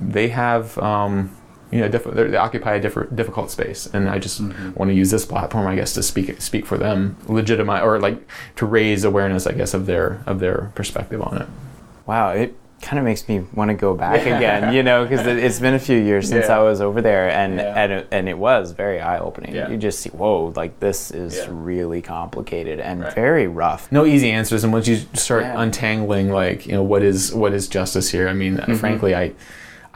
they 0.00 0.29
have 0.29 0.79
um, 0.79 1.35
you 1.70 1.81
know 1.81 1.88
diff- 1.88 2.05
they 2.05 2.37
occupy 2.37 2.74
a 2.74 2.81
different 2.81 3.16
difficult 3.16 3.50
space, 3.50 3.87
and 3.92 4.09
I 4.09 4.18
just 4.18 4.40
mm-hmm. 4.40 4.74
want 4.74 4.90
to 4.90 4.94
use 4.94 5.11
this 5.11 5.27
platform, 5.27 5.66
I 5.66 5.74
guess, 5.74 5.92
to 5.94 6.03
speak 6.03 6.40
speak 6.40 6.66
for 6.66 6.79
them, 6.79 7.16
legitimize 7.27 7.83
or 7.83 7.98
like 7.98 8.27
to 8.57 8.66
raise 8.66 9.03
awareness, 9.03 9.46
I 9.46 9.53
guess, 9.53 9.74
of 9.74 9.87
their 9.87 10.22
of 10.27 10.38
their 10.38 10.70
perspective 10.77 11.20
on 11.20 11.42
it. 11.42 11.48
Wow, 12.07 12.31
it 12.31 12.57
kind 12.85 12.99
of 12.99 13.05
makes 13.05 13.27
me 13.29 13.40
want 13.55 13.70
to 13.70 13.75
go 13.75 13.94
back 13.94 14.27
yeah. 14.27 14.37
again, 14.37 14.75
you 14.75 14.83
know, 14.83 15.05
because 15.05 15.27
it, 15.27 15.42
has 15.42 15.59
been 15.59 15.73
a 15.73 15.79
few 15.79 15.99
years 15.99 16.29
since 16.29 16.49
yeah. 16.49 16.59
I 16.59 16.62
was 16.62 16.83
over 16.83 17.01
there, 17.01 17.31
and 17.31 17.57
yeah. 17.57 17.83
and, 17.83 17.92
it, 17.92 18.09
and 18.12 18.29
it 18.29 18.37
was 18.37 18.73
very 18.73 19.01
eye 19.01 19.18
opening. 19.18 19.55
You 19.55 19.77
just 19.79 20.01
see, 20.01 20.11
whoa, 20.11 20.53
like 20.55 20.79
this 20.81 21.11
is 21.11 21.49
really 21.49 22.03
complicated 22.03 22.79
and 22.81 23.01
right. 23.01 23.14
very 23.14 23.49
rough. 23.49 23.90
No 23.90 24.05
easy 24.05 24.31
answers, 24.31 24.64
and 24.64 24.73
once 24.73 24.87
you 24.87 24.97
start 25.14 25.44
untangling, 25.44 26.31
like 26.31 26.66
you 26.66 26.73
know, 26.73 26.83
what 26.83 27.03
is 27.03 27.35
what 27.35 27.55
is 27.55 27.68
justice 27.68 28.11
here? 28.11 28.29
I 28.29 28.35
mean, 28.35 28.59
mm-hmm. 28.59 28.75
frankly, 28.75 29.14
I. 29.14 29.35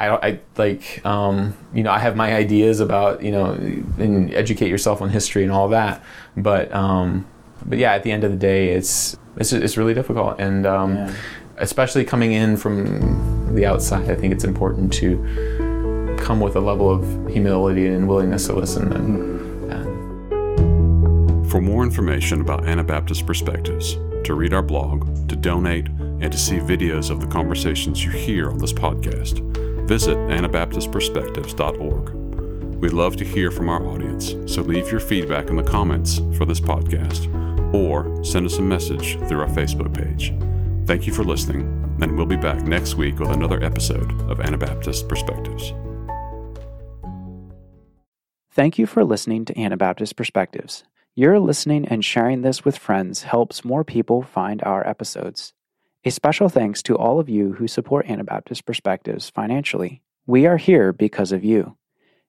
I, 0.00 0.28
I 0.28 0.40
like 0.56 1.04
um, 1.04 1.56
you 1.74 1.82
know 1.82 1.90
I 1.90 1.98
have 1.98 2.14
my 2.14 2.32
ideas 2.32 2.78
about 2.78 3.20
you 3.20 3.32
know 3.32 3.50
and 3.50 4.32
educate 4.32 4.68
yourself 4.68 5.02
on 5.02 5.08
history 5.08 5.42
and 5.42 5.50
all 5.50 5.70
that 5.70 6.04
but 6.36 6.72
um, 6.72 7.26
but 7.66 7.78
yeah 7.78 7.94
at 7.94 8.04
the 8.04 8.12
end 8.12 8.22
of 8.22 8.30
the 8.30 8.36
day 8.36 8.68
it's 8.68 9.16
it's, 9.36 9.52
it's 9.52 9.76
really 9.76 9.94
difficult 9.94 10.38
and 10.38 10.66
um, 10.66 11.12
especially 11.58 12.04
coming 12.04 12.32
in 12.32 12.56
from 12.56 13.54
the 13.54 13.66
outside, 13.66 14.10
I 14.10 14.14
think 14.14 14.32
it's 14.32 14.44
important 14.44 14.92
to 14.94 16.16
come 16.18 16.40
with 16.40 16.56
a 16.56 16.60
level 16.60 16.90
of 16.90 17.02
humility 17.30 17.86
and 17.86 18.08
willingness 18.08 18.46
to 18.46 18.54
listen. 18.54 18.92
And, 18.92 19.72
and 19.72 21.50
For 21.50 21.60
more 21.60 21.82
information 21.84 22.40
about 22.40 22.66
Anabaptist 22.66 23.26
Perspectives, 23.26 23.96
to 24.24 24.34
read 24.34 24.52
our 24.52 24.62
blog, 24.62 25.28
to 25.28 25.36
donate, 25.36 25.86
and 26.20 26.32
to 26.32 26.38
see 26.38 26.58
videos 26.58 27.10
of 27.10 27.20
the 27.20 27.26
conversations 27.26 28.04
you 28.04 28.10
hear 28.10 28.50
on 28.50 28.58
this 28.58 28.72
podcast, 28.72 29.40
visit 29.86 30.16
AnabaptistPerspectives.org. 30.16 32.14
We'd 32.78 32.92
love 32.92 33.16
to 33.16 33.24
hear 33.24 33.50
from 33.50 33.68
our 33.68 33.84
audience, 33.86 34.34
so 34.46 34.62
leave 34.62 34.90
your 34.90 35.00
feedback 35.00 35.48
in 35.50 35.56
the 35.56 35.62
comments 35.62 36.20
for 36.36 36.44
this 36.44 36.60
podcast 36.60 37.34
or 37.74 38.24
send 38.24 38.46
us 38.46 38.58
a 38.58 38.62
message 38.62 39.18
through 39.28 39.40
our 39.40 39.48
Facebook 39.48 39.92
page. 39.92 40.32
Thank 40.88 41.06
you 41.06 41.12
for 41.12 41.22
listening, 41.22 41.64
and 42.00 42.16
we'll 42.16 42.24
be 42.24 42.34
back 42.34 42.62
next 42.62 42.94
week 42.94 43.18
with 43.18 43.28
another 43.28 43.62
episode 43.62 44.10
of 44.22 44.40
Anabaptist 44.40 45.06
Perspectives. 45.06 45.74
Thank 48.52 48.78
you 48.78 48.86
for 48.86 49.04
listening 49.04 49.44
to 49.44 49.60
Anabaptist 49.60 50.16
Perspectives. 50.16 50.84
Your 51.14 51.40
listening 51.40 51.84
and 51.84 52.02
sharing 52.02 52.40
this 52.40 52.64
with 52.64 52.78
friends 52.78 53.24
helps 53.24 53.66
more 53.66 53.84
people 53.84 54.22
find 54.22 54.62
our 54.62 54.88
episodes. 54.88 55.52
A 56.06 56.10
special 56.10 56.48
thanks 56.48 56.82
to 56.84 56.96
all 56.96 57.20
of 57.20 57.28
you 57.28 57.52
who 57.52 57.68
support 57.68 58.08
Anabaptist 58.08 58.64
Perspectives 58.64 59.28
financially. 59.28 60.00
We 60.26 60.46
are 60.46 60.56
here 60.56 60.94
because 60.94 61.32
of 61.32 61.44
you. 61.44 61.76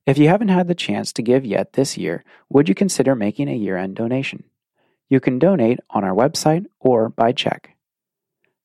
If 0.05 0.17
you 0.17 0.27
haven't 0.27 0.49
had 0.49 0.67
the 0.67 0.75
chance 0.75 1.13
to 1.13 1.21
give 1.21 1.45
yet 1.45 1.71
this 1.73 1.97
year, 1.97 2.25
would 2.49 2.67
you 2.67 2.75
consider 2.75 3.15
making 3.15 3.47
a 3.47 3.55
year 3.55 3.77
end 3.77 3.95
donation? 3.95 4.43
You 5.07 5.21
can 5.21 5.39
donate 5.39 5.79
on 5.91 6.03
our 6.03 6.13
website 6.13 6.65
or 6.81 7.07
by 7.07 7.31
check. 7.31 7.77